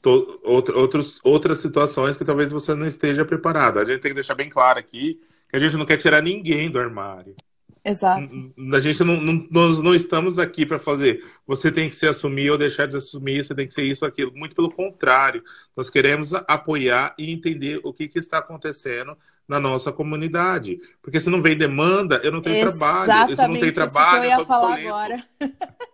to, 0.02 0.40
outros, 0.44 1.20
outras 1.24 1.60
situações 1.60 2.18
que 2.18 2.26
talvez 2.26 2.52
você 2.52 2.74
não 2.74 2.88
esteja 2.88 3.24
preparado. 3.24 3.80
A 3.80 3.86
gente 3.86 4.02
tem 4.02 4.10
que 4.10 4.16
deixar 4.16 4.34
bem 4.34 4.50
claro 4.50 4.80
aqui 4.80 5.22
que 5.48 5.56
a 5.56 5.60
gente 5.60 5.78
não 5.78 5.86
quer 5.86 5.98
tirar 5.98 6.22
ninguém 6.22 6.72
do 6.72 6.80
armário. 6.80 7.36
Exato. 7.86 8.54
A 8.74 8.80
gente 8.80 9.04
não, 9.04 9.20
não 9.20 9.48
nós 9.52 9.80
não 9.80 9.94
estamos 9.94 10.40
aqui 10.40 10.66
para 10.66 10.80
fazer. 10.80 11.22
Você 11.46 11.72
tem 11.72 11.90
que 11.90 11.96
se 11.96 12.08
assumir 12.08 12.50
ou 12.50 12.58
deixar 12.58 12.88
de 12.88 12.96
assumir, 12.96 13.44
você 13.44 13.54
tem 13.54 13.68
que 13.68 13.74
ser 13.74 13.84
isso, 13.84 14.06
aquilo. 14.06 14.32
Muito 14.34 14.56
pelo 14.56 14.72
contrário. 14.72 15.44
Nós 15.76 15.90
queremos 15.90 16.34
apoiar 16.34 17.14
e 17.18 17.32
entender 17.32 17.82
o 17.84 17.94
que, 17.94 18.08
que 18.08 18.20
está 18.20 18.38
acontecendo 18.38 19.18
na 19.46 19.60
nossa 19.60 19.92
comunidade. 19.92 20.80
Porque 21.02 21.20
se 21.20 21.30
não 21.30 21.42
vem 21.42 21.58
demanda, 21.58 22.22
eu 22.24 22.32
não 22.32 22.42
tenho 22.42 22.68
Exatamente 22.68 22.80
trabalho. 22.80 23.36
Se 23.36 23.48
não 23.48 23.60
tem 23.60 23.74
trabalho, 23.74 24.24
eu, 24.24 24.32
eu 24.32 24.40
ia 24.40 24.46
falar 24.46 24.80
agora. 24.80 25.24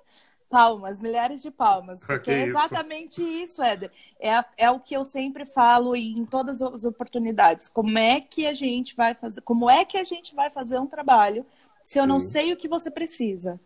palmas, 0.49 0.99
milhares 0.99 1.41
de 1.41 1.52
palmas. 1.52 2.04
Porque 2.04 2.32
é 2.32 2.47
exatamente 2.47 3.21
isso, 3.21 3.62
Éder. 3.62 3.91
É, 4.19 4.43
é 4.58 4.71
o 4.71 4.80
que 4.80 4.95
eu 4.97 5.04
sempre 5.04 5.45
falo 5.45 5.95
em 5.95 6.25
todas 6.25 6.62
as 6.62 6.84
oportunidades. 6.84 7.69
Como 7.69 7.97
é 7.97 8.19
que 8.19 8.47
a 8.47 8.54
gente 8.54 8.95
vai 8.95 9.13
fazer, 9.13 9.41
como 9.41 9.69
é 9.69 9.86
que 9.86 9.97
a 9.97 10.04
gente 10.04 10.36
vai 10.36 10.49
fazer 10.49 10.80
um 10.80 10.88
trabalho 10.88 11.45
se 11.89 11.97
eu 11.97 12.06
não 12.06 12.19
sei 12.19 12.54
o 12.54 12.56
que 12.56 12.67
você 12.67 12.91
precisa. 12.91 13.60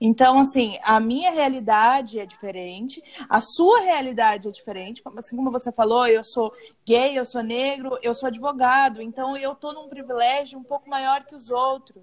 Então, 0.00 0.40
assim, 0.40 0.76
a 0.82 0.98
minha 0.98 1.30
realidade 1.30 2.18
é 2.18 2.26
diferente, 2.26 3.00
a 3.28 3.38
sua 3.38 3.78
realidade 3.78 4.48
é 4.48 4.50
diferente. 4.50 5.00
Assim 5.16 5.36
como 5.36 5.48
você 5.48 5.70
falou, 5.70 6.04
eu 6.08 6.24
sou 6.24 6.52
gay, 6.84 7.16
eu 7.16 7.24
sou 7.24 7.40
negro, 7.40 7.96
eu 8.02 8.14
sou 8.14 8.26
advogado, 8.26 9.00
então 9.00 9.36
eu 9.36 9.52
estou 9.52 9.72
num 9.72 9.88
privilégio 9.88 10.58
um 10.58 10.64
pouco 10.64 10.90
maior 10.90 11.24
que 11.24 11.36
os 11.36 11.50
outros. 11.50 12.02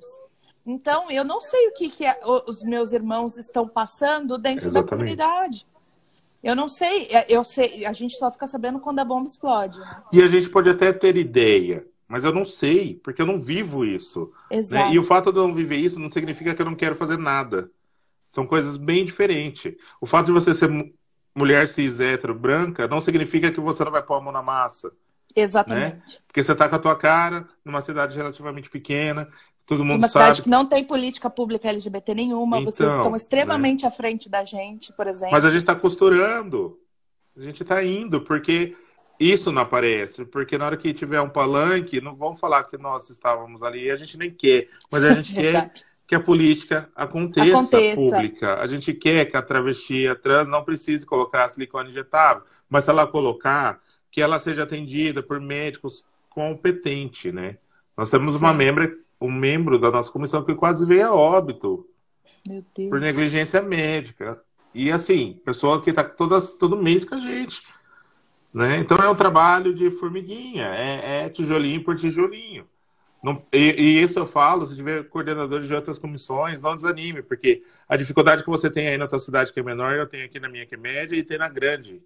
Então, 0.66 1.12
eu 1.12 1.26
não 1.26 1.42
sei 1.42 1.68
o 1.68 1.74
que, 1.74 1.90
que 1.90 2.06
os 2.48 2.64
meus 2.64 2.94
irmãos 2.94 3.36
estão 3.36 3.68
passando 3.68 4.38
dentro 4.38 4.68
Exatamente. 4.68 4.90
da 4.90 4.96
comunidade. 4.96 5.68
Eu 6.42 6.56
não 6.56 6.70
sei, 6.70 7.10
é, 7.12 7.26
eu 7.28 7.44
sei, 7.44 7.86
a 7.86 7.92
gente 7.92 8.16
só 8.16 8.32
fica 8.32 8.48
sabendo 8.48 8.80
quando 8.80 9.00
a 9.00 9.04
bomba 9.04 9.28
explode. 9.28 9.78
Né? 9.78 10.04
E 10.14 10.22
a 10.22 10.28
gente 10.30 10.48
pode 10.48 10.70
até 10.70 10.94
ter 10.94 11.18
ideia, 11.18 11.86
mas 12.10 12.24
eu 12.24 12.34
não 12.34 12.44
sei, 12.44 13.00
porque 13.04 13.22
eu 13.22 13.26
não 13.28 13.40
vivo 13.40 13.86
isso. 13.86 14.34
Exato. 14.50 14.90
Né? 14.90 14.96
E 14.96 15.00
o 15.00 15.04
fato 15.04 15.32
de 15.32 15.38
eu 15.38 15.48
não 15.48 15.54
viver 15.54 15.78
isso 15.78 16.00
não 16.00 16.10
significa 16.10 16.56
que 16.56 16.62
eu 16.62 16.66
não 16.66 16.74
quero 16.74 16.96
fazer 16.96 17.20
nada. 17.20 17.70
São 18.28 18.48
coisas 18.48 18.78
bem 18.78 19.06
diferentes. 19.06 19.76
O 20.02 20.08
fato 20.08 20.26
de 20.26 20.32
você 20.32 20.56
ser 20.56 20.70
mulher 21.36 21.70
cis, 21.70 22.00
hétero, 22.00 22.34
branca, 22.34 22.88
não 22.88 23.00
significa 23.00 23.52
que 23.52 23.60
você 23.60 23.84
não 23.84 23.92
vai 23.92 24.02
pôr 24.02 24.16
a 24.16 24.22
mão 24.22 24.34
na 24.34 24.42
massa. 24.42 24.92
Exatamente. 25.36 25.98
Né? 25.98 26.02
Porque 26.26 26.44
você 26.44 26.56
tá 26.56 26.68
com 26.68 26.76
a 26.76 26.80
tua 26.80 26.96
cara 26.96 27.48
numa 27.64 27.82
cidade 27.84 28.18
relativamente 28.18 28.72
pequena, 28.72 29.30
todo 29.68 29.86
mundo 29.86 30.00
uma 30.00 30.08
sabe. 30.08 30.26
cidade 30.26 30.42
que 30.42 30.50
não 30.50 30.66
tem 30.66 30.84
política 30.84 31.30
pública 31.30 31.70
LGBT 31.70 32.16
nenhuma, 32.16 32.60
então, 32.60 32.72
vocês 32.72 32.92
estão 32.92 33.16
extremamente 33.16 33.84
né? 33.84 33.88
à 33.88 33.92
frente 33.92 34.28
da 34.28 34.44
gente, 34.44 34.92
por 34.94 35.06
exemplo. 35.06 35.32
Mas 35.32 35.46
a 35.46 35.52
gente 35.52 35.62
está 35.62 35.76
costurando. 35.76 36.80
A 37.38 37.42
gente 37.42 37.62
está 37.62 37.84
indo, 37.84 38.22
porque 38.22 38.76
isso 39.20 39.52
não 39.52 39.64
aparece, 39.64 40.24
porque 40.24 40.58
na 40.58 40.66
hora 40.66 40.78
que 40.78 40.94
tiver 40.94 41.20
um 41.20 41.30
palanque, 41.30 42.00
não 42.00 42.16
vão 42.16 42.36
falar 42.36 42.64
que 42.64 42.78
nós 42.78 43.10
estávamos 43.10 43.62
ali, 43.62 43.92
a 43.92 43.98
gente 43.98 44.18
nem 44.18 44.32
quer, 44.32 44.70
mas 44.90 45.04
a 45.04 45.14
gente 45.14 45.34
quer 45.36 45.72
que 46.08 46.16
a 46.16 46.20
política 46.20 46.90
aconteça, 46.96 47.50
aconteça, 47.50 47.96
pública. 47.96 48.56
A 48.60 48.66
gente 48.66 48.94
quer 48.94 49.26
que 49.26 49.38
a 49.38 49.42
travesti, 49.42 50.08
a 50.08 50.16
trans, 50.16 50.48
não 50.48 50.64
precise 50.64 51.06
colocar 51.06 51.50
silicone 51.50 51.90
injetável, 51.90 52.44
mas 52.70 52.86
se 52.86 52.90
ela 52.90 53.06
colocar, 53.06 53.80
que 54.12 54.22
ela 54.22 54.40
seja 54.40 54.64
atendida 54.64 55.22
por 55.22 55.40
médicos 55.40 56.04
competentes, 56.30 57.32
né? 57.34 57.58
Nós 57.96 58.10
temos 58.10 58.36
Sim. 58.36 58.40
uma 58.40 58.54
membra, 58.54 58.92
um 59.20 59.32
membro 59.32 59.78
da 59.78 59.92
nossa 59.92 60.10
comissão 60.12 60.44
que 60.44 60.56
quase 60.56 60.86
veio 60.86 61.08
a 61.08 61.14
óbito 61.14 61.86
por 62.90 63.00
negligência 63.00 63.62
médica. 63.62 64.42
E 64.74 64.92
assim, 64.92 65.40
pessoa 65.44 65.82
que 65.82 65.90
está 65.90 66.04
todo 66.04 66.78
mês 66.78 67.04
com 67.04 67.16
a 67.16 67.20
gente. 67.20 67.62
Né? 68.54 68.78
Então 68.80 68.98
é 68.98 69.10
um 69.10 69.16
trabalho 69.16 69.74
de 69.74 69.92
formiguinha, 69.92 70.66
é, 70.66 71.26
é 71.26 71.30
tijolinho 71.30 71.84
por 71.84 71.96
tijolinho. 71.96 72.68
Não, 73.22 73.46
e, 73.52 73.58
e, 73.58 74.02
isso 74.02 74.18
eu 74.18 74.26
falo, 74.26 74.66
se 74.66 74.76
tiver 74.76 75.04
coordenadores 75.10 75.68
de 75.68 75.74
outras 75.74 76.00
comissões, 76.00 76.62
não 76.62 76.76
desanime, 76.76 77.22
porque 77.22 77.64
a 77.88 77.98
dificuldade 77.98 78.44
que 78.44 78.50
você 78.50 78.70
tem 78.70 78.88
aí 78.88 78.98
na 78.98 79.08
tua 79.08 79.20
cidade 79.20 79.52
que 79.52 79.60
é 79.60 79.64
menor, 79.64 79.94
eu 79.94 80.08
tenho 80.08 80.26
aqui 80.26 80.40
na 80.40 80.48
minha 80.48 80.66
que 80.66 80.76
é 80.76 80.78
média 80.78 81.16
e 81.16 81.24
tem 81.24 81.38
na 81.38 81.50
grande. 81.50 82.02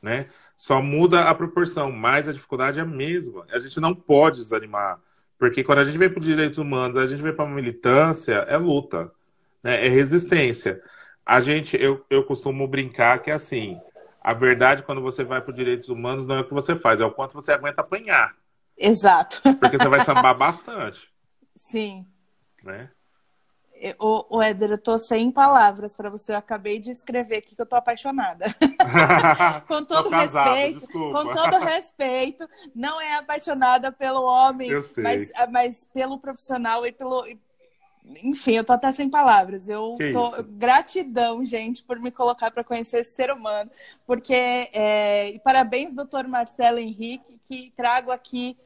Né? 0.00 0.26
Só 0.56 0.80
muda 0.80 1.28
a 1.28 1.34
proporção, 1.34 1.92
mas 1.92 2.28
a 2.28 2.32
dificuldade 2.32 2.78
é 2.78 2.82
a 2.82 2.86
mesma. 2.86 3.46
A 3.50 3.58
gente 3.58 3.78
não 3.78 3.94
pode 3.94 4.38
desanimar, 4.38 4.98
porque 5.38 5.62
quando 5.62 5.80
a 5.80 5.84
gente 5.84 5.98
vem 5.98 6.08
para 6.08 6.20
os 6.20 6.26
direitos 6.26 6.58
humanos, 6.58 6.96
a 6.96 7.06
gente 7.06 7.22
vem 7.22 7.34
para 7.34 7.44
a 7.44 7.48
militância, 7.48 8.36
é 8.48 8.56
luta, 8.56 9.12
né? 9.62 9.84
é 9.84 9.88
resistência. 9.88 10.82
A 11.26 11.40
gente, 11.42 11.76
eu, 11.80 12.04
eu 12.08 12.24
costumo 12.24 12.66
brincar 12.66 13.22
que 13.22 13.30
é 13.30 13.34
assim, 13.34 13.78
a 14.26 14.34
verdade, 14.34 14.82
quando 14.82 15.00
você 15.00 15.22
vai 15.22 15.40
para 15.40 15.52
os 15.52 15.56
direitos 15.56 15.88
humanos, 15.88 16.26
não 16.26 16.34
é 16.34 16.40
o 16.40 16.44
que 16.44 16.52
você 16.52 16.74
faz, 16.74 17.00
é 17.00 17.04
o 17.04 17.12
quanto 17.12 17.34
você 17.34 17.52
aguenta 17.52 17.80
apanhar. 17.80 18.34
Exato. 18.76 19.40
Porque 19.60 19.78
você 19.78 19.88
vai 19.88 20.00
sambar 20.00 20.34
bastante. 20.34 21.08
Sim. 21.70 22.04
Né? 22.64 22.90
O, 24.00 24.38
o 24.38 24.42
Éder, 24.42 24.72
eu 24.72 24.82
tô 24.82 24.98
sem 24.98 25.30
palavras 25.30 25.94
para 25.94 26.10
você. 26.10 26.32
Eu 26.32 26.38
acabei 26.38 26.80
de 26.80 26.90
escrever 26.90 27.36
aqui 27.36 27.54
que 27.54 27.62
eu 27.62 27.66
tô 27.66 27.76
apaixonada. 27.76 28.46
com 29.68 29.84
todo 29.84 30.10
casado, 30.10 30.48
respeito, 30.48 30.80
desculpa. 30.80 31.22
com 31.22 31.32
todo 31.32 31.58
respeito, 31.58 32.48
não 32.74 33.00
é 33.00 33.14
apaixonada 33.18 33.92
pelo 33.92 34.24
homem, 34.24 34.72
mas, 34.96 35.30
mas 35.52 35.84
pelo 35.94 36.18
profissional 36.18 36.84
e 36.84 36.90
pelo, 36.90 37.24
enfim, 38.22 38.52
eu 38.52 38.64
tô 38.64 38.72
até 38.72 38.90
sem 38.92 39.08
palavras. 39.08 39.68
Eu 39.68 39.96
que 39.96 40.12
tô 40.12 40.28
isso? 40.34 40.44
gratidão, 40.50 41.44
gente, 41.44 41.82
por 41.82 41.98
me 41.98 42.10
colocar 42.10 42.50
para 42.50 42.64
conhecer 42.64 42.98
esse 42.98 43.12
ser 43.12 43.30
humano, 43.30 43.70
porque 44.06 44.34
é... 44.34 45.30
e 45.30 45.38
parabéns, 45.38 45.92
doutor 45.92 46.26
Marcelo 46.26 46.78
Henrique, 46.78 47.38
que 47.46 47.72
trago 47.76 48.10
aqui. 48.10 48.56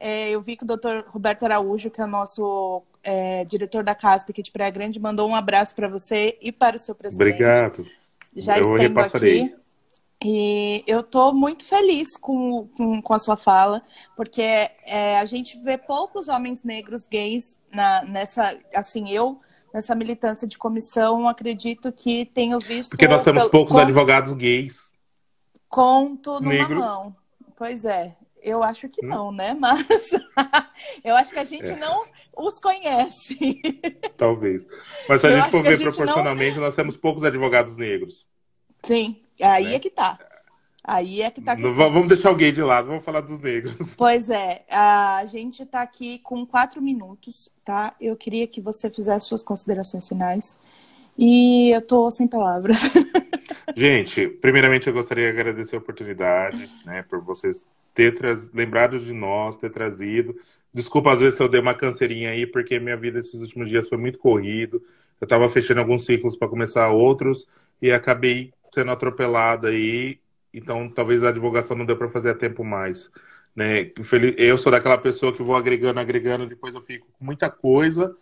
É, 0.00 0.30
eu 0.30 0.40
vi 0.40 0.56
que 0.56 0.62
o 0.62 0.66
doutor 0.66 1.04
Roberto 1.08 1.44
Araújo, 1.44 1.90
que 1.90 2.00
é 2.00 2.04
o 2.04 2.08
nosso 2.08 2.82
é, 3.02 3.44
diretor 3.44 3.82
da 3.82 3.96
CASP 3.96 4.30
aqui 4.30 4.42
de 4.42 4.52
Praia 4.52 4.70
Grande, 4.70 5.00
mandou 5.00 5.28
um 5.28 5.34
abraço 5.34 5.74
para 5.74 5.88
você 5.88 6.38
e 6.40 6.52
para 6.52 6.76
o 6.76 6.78
seu 6.78 6.94
presidente. 6.94 7.28
Obrigado. 7.28 7.84
Já 8.36 8.58
eu 8.58 8.76
estendo 8.76 9.00
aqui. 9.00 9.56
E 10.24 10.82
eu 10.86 11.00
estou 11.00 11.32
muito 11.32 11.64
feliz 11.64 12.16
com, 12.16 12.68
com, 12.76 13.00
com, 13.00 13.14
a 13.14 13.18
sua 13.20 13.36
fala, 13.36 13.82
porque 14.16 14.42
é, 14.84 15.18
a 15.18 15.24
gente 15.24 15.56
vê 15.62 15.78
poucos 15.78 16.26
homens 16.26 16.64
negros 16.64 17.06
gays 17.06 17.56
na, 17.72 18.02
nessa, 18.02 18.58
assim, 18.74 19.10
eu 19.10 19.40
nessa 19.72 19.94
militância 19.94 20.48
de 20.48 20.58
comissão 20.58 21.28
acredito 21.28 21.92
que 21.92 22.26
tenho 22.26 22.58
visto. 22.58 22.90
Porque 22.90 23.06
nós 23.06 23.22
temos 23.22 23.44
poucos 23.44 23.72
com, 23.72 23.78
advogados 23.78 24.34
gays. 24.34 24.92
Conto 25.68 26.40
numa 26.40 26.52
negros. 26.52 26.84
mão. 26.84 27.14
Pois 27.56 27.84
é. 27.84 28.16
Eu 28.42 28.62
acho 28.62 28.88
que 28.88 29.04
hum? 29.04 29.08
não, 29.08 29.32
né? 29.32 29.54
Mas 29.58 29.86
eu 31.04 31.14
acho 31.14 31.32
que 31.32 31.38
a 31.38 31.44
gente 31.44 31.70
é. 31.70 31.76
não 31.76 32.04
os 32.36 32.58
conhece. 32.60 33.60
Talvez. 34.16 34.66
Mas 35.08 35.20
se 35.20 35.26
a 35.26 35.30
eu 35.30 35.40
gente 35.40 35.50
for 35.50 35.62
ver 35.62 35.78
proporcionalmente, 35.80 36.56
não... 36.56 36.64
nós 36.64 36.74
temos 36.74 36.96
poucos 36.96 37.24
advogados 37.24 37.76
negros. 37.76 38.26
Sim, 38.82 39.20
aí 39.40 39.64
né? 39.64 39.74
é 39.74 39.78
que 39.78 39.90
tá. 39.90 40.18
Aí 40.82 41.20
é 41.20 41.30
que 41.30 41.42
tá. 41.42 41.54
Não, 41.54 41.74
vamos 41.74 42.08
deixar 42.08 42.32
gay 42.34 42.50
de 42.50 42.62
lado, 42.62 42.88
vamos 42.88 43.04
falar 43.04 43.20
dos 43.20 43.38
negros. 43.38 43.74
Pois 43.96 44.30
é, 44.30 44.64
a 44.70 45.24
gente 45.26 45.66
tá 45.66 45.82
aqui 45.82 46.18
com 46.20 46.46
quatro 46.46 46.80
minutos, 46.80 47.50
tá? 47.64 47.94
Eu 48.00 48.16
queria 48.16 48.46
que 48.46 48.60
você 48.60 48.88
fizesse 48.88 49.26
suas 49.26 49.42
considerações 49.42 50.08
finais. 50.08 50.56
E 51.18 51.70
eu 51.74 51.82
tô 51.82 52.10
sem 52.10 52.28
palavras. 52.28 52.80
Gente, 53.76 54.28
primeiramente 54.28 54.86
eu 54.86 54.92
gostaria 54.92 55.24
de 55.24 55.38
agradecer 55.38 55.74
a 55.74 55.78
oportunidade, 55.78 56.70
né, 56.86 57.02
por 57.02 57.20
vocês 57.20 57.66
ter 57.92 58.14
lembrado 58.54 59.00
de 59.00 59.12
nós, 59.12 59.56
ter 59.56 59.70
trazido. 59.70 60.36
Desculpa 60.72 61.12
às 61.12 61.18
vezes 61.18 61.34
se 61.36 61.42
eu 61.42 61.48
dei 61.48 61.60
uma 61.60 61.74
canseirinha 61.74 62.30
aí, 62.30 62.46
porque 62.46 62.78
minha 62.78 62.96
vida 62.96 63.18
esses 63.18 63.40
últimos 63.40 63.68
dias 63.68 63.88
foi 63.88 63.98
muito 63.98 64.18
corrido. 64.18 64.80
Eu 65.20 65.24
estava 65.24 65.48
fechando 65.48 65.80
alguns 65.80 66.04
ciclos 66.04 66.36
para 66.36 66.48
começar 66.48 66.88
outros 66.90 67.48
e 67.82 67.90
acabei 67.90 68.52
sendo 68.72 68.90
atropelado 68.90 69.66
aí, 69.66 70.18
então 70.52 70.88
talvez 70.88 71.22
a 71.24 71.32
divulgação 71.32 71.76
não 71.76 71.86
deu 71.86 71.96
para 71.96 72.08
fazer 72.08 72.30
a 72.30 72.34
tempo 72.34 72.64
mais. 72.64 73.10
Né? 73.54 73.90
Eu 74.36 74.56
sou 74.58 74.70
daquela 74.70 74.98
pessoa 74.98 75.32
que 75.32 75.42
vou 75.42 75.56
agregando, 75.56 76.00
agregando, 76.00 76.46
depois 76.46 76.74
eu 76.74 76.82
fico 76.82 77.06
com 77.18 77.24
muita 77.24 77.50
coisa, 77.50 78.16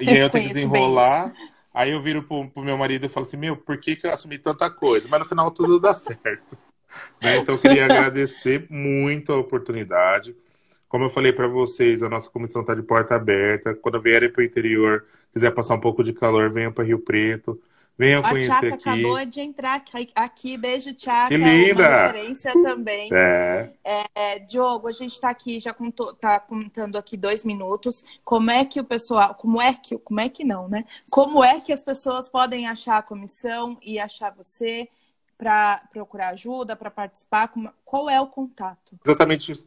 e 0.00 0.08
aí 0.08 0.18
eu 0.18 0.30
tenho 0.30 0.48
que 0.48 0.54
desenrolar. 0.54 1.32
Aí 1.74 1.92
eu 1.92 2.02
viro 2.02 2.22
pro, 2.22 2.48
pro 2.48 2.64
meu 2.64 2.76
marido 2.76 3.06
e 3.06 3.08
falo 3.08 3.26
assim, 3.26 3.36
meu, 3.36 3.56
por 3.56 3.78
que, 3.78 3.94
que 3.94 4.06
eu 4.06 4.12
assumi 4.12 4.38
tanta 4.38 4.70
coisa? 4.70 5.06
Mas 5.10 5.20
no 5.20 5.26
final 5.26 5.50
tudo 5.50 5.78
dá 5.78 5.94
certo. 5.94 6.56
Né? 7.22 7.36
Então 7.36 7.54
eu 7.54 7.60
queria 7.60 7.84
agradecer 7.84 8.66
muito 8.70 9.30
a 9.30 9.36
oportunidade. 9.36 10.34
Como 10.88 11.04
eu 11.04 11.10
falei 11.10 11.34
para 11.34 11.46
vocês, 11.46 12.02
a 12.02 12.08
nossa 12.08 12.30
comissão 12.30 12.62
está 12.62 12.74
de 12.74 12.82
porta 12.82 13.14
aberta. 13.14 13.74
Quando 13.74 14.00
vierem 14.00 14.32
para 14.32 14.40
o 14.40 14.44
interior, 14.44 15.04
quiser 15.30 15.50
passar 15.50 15.74
um 15.74 15.80
pouco 15.80 16.02
de 16.02 16.14
calor, 16.14 16.50
venham 16.50 16.72
para 16.72 16.84
Rio 16.84 16.98
Preto. 16.98 17.60
Venham 17.98 18.24
a 18.24 18.28
conhecer 18.30 18.52
Tchaca 18.52 18.74
aqui. 18.74 18.88
acabou 18.88 19.26
de 19.26 19.40
entrar 19.40 19.82
aqui. 20.14 20.56
Beijo, 20.56 20.94
Tchaca. 20.94 21.30
Que 21.30 21.36
linda! 21.36 22.06
Referência 22.06 22.52
também. 22.52 23.10
É. 23.12 23.74
É, 24.14 24.38
Diogo, 24.38 24.86
a 24.86 24.92
gente 24.92 25.14
está 25.14 25.30
aqui, 25.30 25.58
já 25.58 25.74
está 26.12 26.38
contando 26.38 26.96
aqui 26.96 27.16
dois 27.16 27.42
minutos. 27.42 28.04
Como 28.24 28.52
é 28.52 28.64
que 28.64 28.78
o 28.78 28.84
pessoal, 28.84 29.34
como 29.34 29.60
é 29.60 29.74
que, 29.74 29.98
como 29.98 30.20
é 30.20 30.28
que 30.28 30.44
não, 30.44 30.68
né? 30.68 30.84
Como 31.10 31.42
é 31.42 31.60
que 31.60 31.72
as 31.72 31.82
pessoas 31.82 32.28
podem 32.28 32.68
achar 32.68 32.98
a 32.98 33.02
comissão 33.02 33.76
e 33.82 33.98
achar 33.98 34.30
você 34.30 34.88
para 35.36 35.82
procurar 35.92 36.28
ajuda, 36.28 36.76
para 36.76 36.92
participar? 36.92 37.52
Qual 37.84 38.08
é 38.08 38.20
o 38.20 38.28
contato? 38.28 38.96
Exatamente 39.04 39.50
isso. 39.50 39.66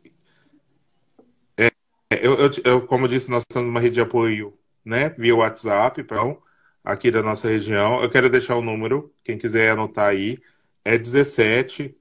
É, 1.57 1.69
eu, 2.09 2.35
eu, 2.35 2.51
eu, 2.63 2.87
como 2.87 3.05
eu 3.05 3.09
disse, 3.09 3.29
nós 3.29 3.43
temos 3.45 3.67
uma 3.67 3.79
rede 3.81 3.95
de 3.95 4.01
apoio, 4.01 4.57
né? 4.85 5.09
Via 5.17 5.35
WhatsApp, 5.35 5.99
então 5.99 6.41
aqui 6.83 7.11
da 7.11 7.21
nossa 7.21 7.47
região. 7.47 8.01
Eu 8.01 8.09
quero 8.09 8.27
deixar 8.29 8.55
o 8.55 8.61
número, 8.61 9.13
quem 9.23 9.37
quiser 9.37 9.71
anotar 9.71 10.09
aí, 10.09 10.37
é 10.83 10.97
17 10.97 11.95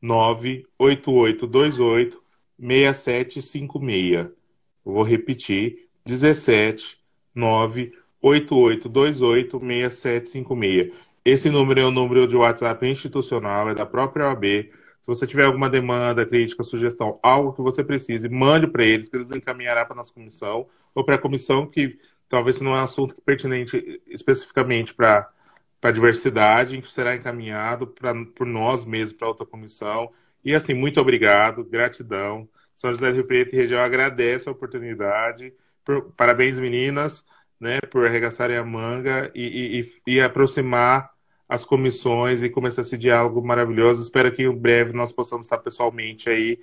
98828 0.00 2.22
6756. 2.58 4.28
vou 4.84 5.02
repetir, 5.02 5.88
17 6.04 6.98
98828 7.34 9.58
6756. 9.58 10.92
Esse 11.24 11.50
número 11.50 11.80
é 11.80 11.84
o 11.84 11.90
número 11.90 12.28
de 12.28 12.36
WhatsApp 12.36 12.86
institucional, 12.86 13.68
é 13.68 13.74
da 13.74 13.84
própria 13.84 14.28
OAB. 14.28 14.70
Se 15.06 15.08
você 15.08 15.26
tiver 15.26 15.44
alguma 15.44 15.68
demanda, 15.68 16.24
crítica, 16.24 16.62
sugestão, 16.62 17.18
algo 17.22 17.52
que 17.52 17.62
você 17.62 17.82
precise, 17.82 18.28
mande 18.28 18.66
para 18.66 18.84
eles, 18.84 19.08
que 19.08 19.16
eles 19.16 19.30
encaminharão 19.30 19.84
para 19.84 19.94
a 19.94 19.96
nossa 19.96 20.12
comissão, 20.12 20.66
ou 20.94 21.04
para 21.04 21.16
a 21.16 21.18
comissão 21.18 21.66
que 21.66 21.98
talvez 22.28 22.60
não 22.60 22.72
é 22.72 22.80
um 22.80 22.84
assunto 22.84 23.16
pertinente 23.22 24.02
especificamente 24.08 24.94
para 24.94 25.30
a 25.82 25.90
diversidade, 25.90 26.80
que 26.80 26.90
será 26.90 27.14
encaminhado 27.14 27.86
pra, 27.86 28.12
por 28.34 28.46
nós 28.46 28.84
mesmos 28.84 29.12
para 29.12 29.28
outra 29.28 29.46
comissão. 29.46 30.10
E 30.44 30.54
assim, 30.54 30.74
muito 30.74 31.00
obrigado, 31.00 31.64
gratidão. 31.64 32.48
São 32.74 32.92
José 32.92 33.10
Rio 33.10 33.26
Preto 33.26 33.54
e 33.54 33.56
região 33.56 33.80
agradece 33.80 34.48
a 34.48 34.52
oportunidade. 34.52 35.52
Por, 35.84 36.12
parabéns, 36.12 36.58
meninas, 36.58 37.26
né, 37.60 37.80
por 37.90 38.06
arregaçarem 38.06 38.56
a 38.56 38.64
manga 38.64 39.30
e, 39.34 39.88
e, 40.06 40.14
e, 40.14 40.20
aproximar 40.20 41.10
as 41.48 41.64
comissões 41.64 42.42
e 42.42 42.50
começar 42.50 42.82
esse 42.82 42.98
diálogo 42.98 43.44
maravilhoso. 43.44 44.02
Espero 44.02 44.32
que 44.32 44.42
em 44.42 44.52
breve 44.56 44.92
nós 44.92 45.12
possamos 45.12 45.46
estar 45.46 45.58
pessoalmente 45.58 46.28
aí, 46.28 46.60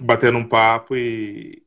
batendo 0.00 0.38
um 0.38 0.48
papo 0.48 0.96
e, 0.96 1.62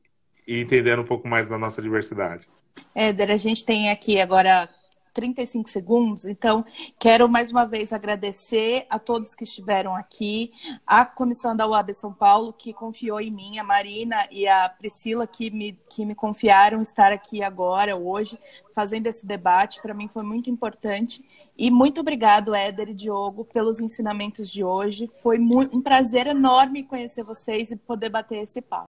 e 0.48 0.60
entendendo 0.60 1.02
um 1.02 1.06
pouco 1.06 1.28
mais 1.28 1.48
da 1.48 1.58
nossa 1.58 1.82
diversidade. 1.82 2.48
Éder, 2.94 3.32
a 3.32 3.38
gente 3.38 3.64
tem 3.64 3.90
aqui 3.90 4.20
agora 4.20 4.70
35 5.14 5.70
segundos, 5.70 6.26
então 6.26 6.66
quero 6.98 7.28
mais 7.28 7.52
uma 7.52 7.66
vez 7.66 7.92
agradecer 7.92 8.86
a 8.90 8.98
todos 8.98 9.36
que 9.36 9.44
estiveram 9.44 9.96
aqui, 9.96 10.52
a 10.86 11.06
comissão 11.06 11.56
da 11.56 11.68
UAB 11.68 11.94
São 11.94 12.14
Paulo 12.14 12.54
que 12.54 12.74
confiou 12.74 13.20
em 13.20 13.32
mim, 13.32 13.60
a 13.60 13.64
Marina 13.64 14.28
e 14.32 14.48
a 14.48 14.70
Priscila 14.70 15.28
que 15.28 15.50
me, 15.50 15.78
que 15.90 16.06
me 16.06 16.16
confiaram 16.16 16.82
estar 16.82 17.12
aqui 17.12 17.44
agora, 17.44 17.96
hoje, 17.96 18.40
fazendo 18.74 19.08
esse 19.08 19.26
debate, 19.26 19.82
para 19.82 19.94
mim 19.94 20.08
foi 20.08 20.24
muito 20.24 20.50
importante. 20.50 21.24
E 21.58 21.70
muito 21.70 22.02
obrigado, 22.02 22.56
Éder 22.56 22.90
e 22.90 22.94
Diogo, 22.94 23.46
pelos 23.46 23.80
ensinamentos 23.80 24.50
de 24.50 24.64
hoje. 24.64 25.12
Foi 25.22 25.38
um 25.38 25.82
prazer 25.82 26.26
enorme 26.26 26.84
conhecer 26.84 27.24
vocês 27.24 27.70
e 27.70 27.76
poder 27.76 28.10
bater 28.10 28.44
esse 28.44 28.62
papo. 28.62 28.91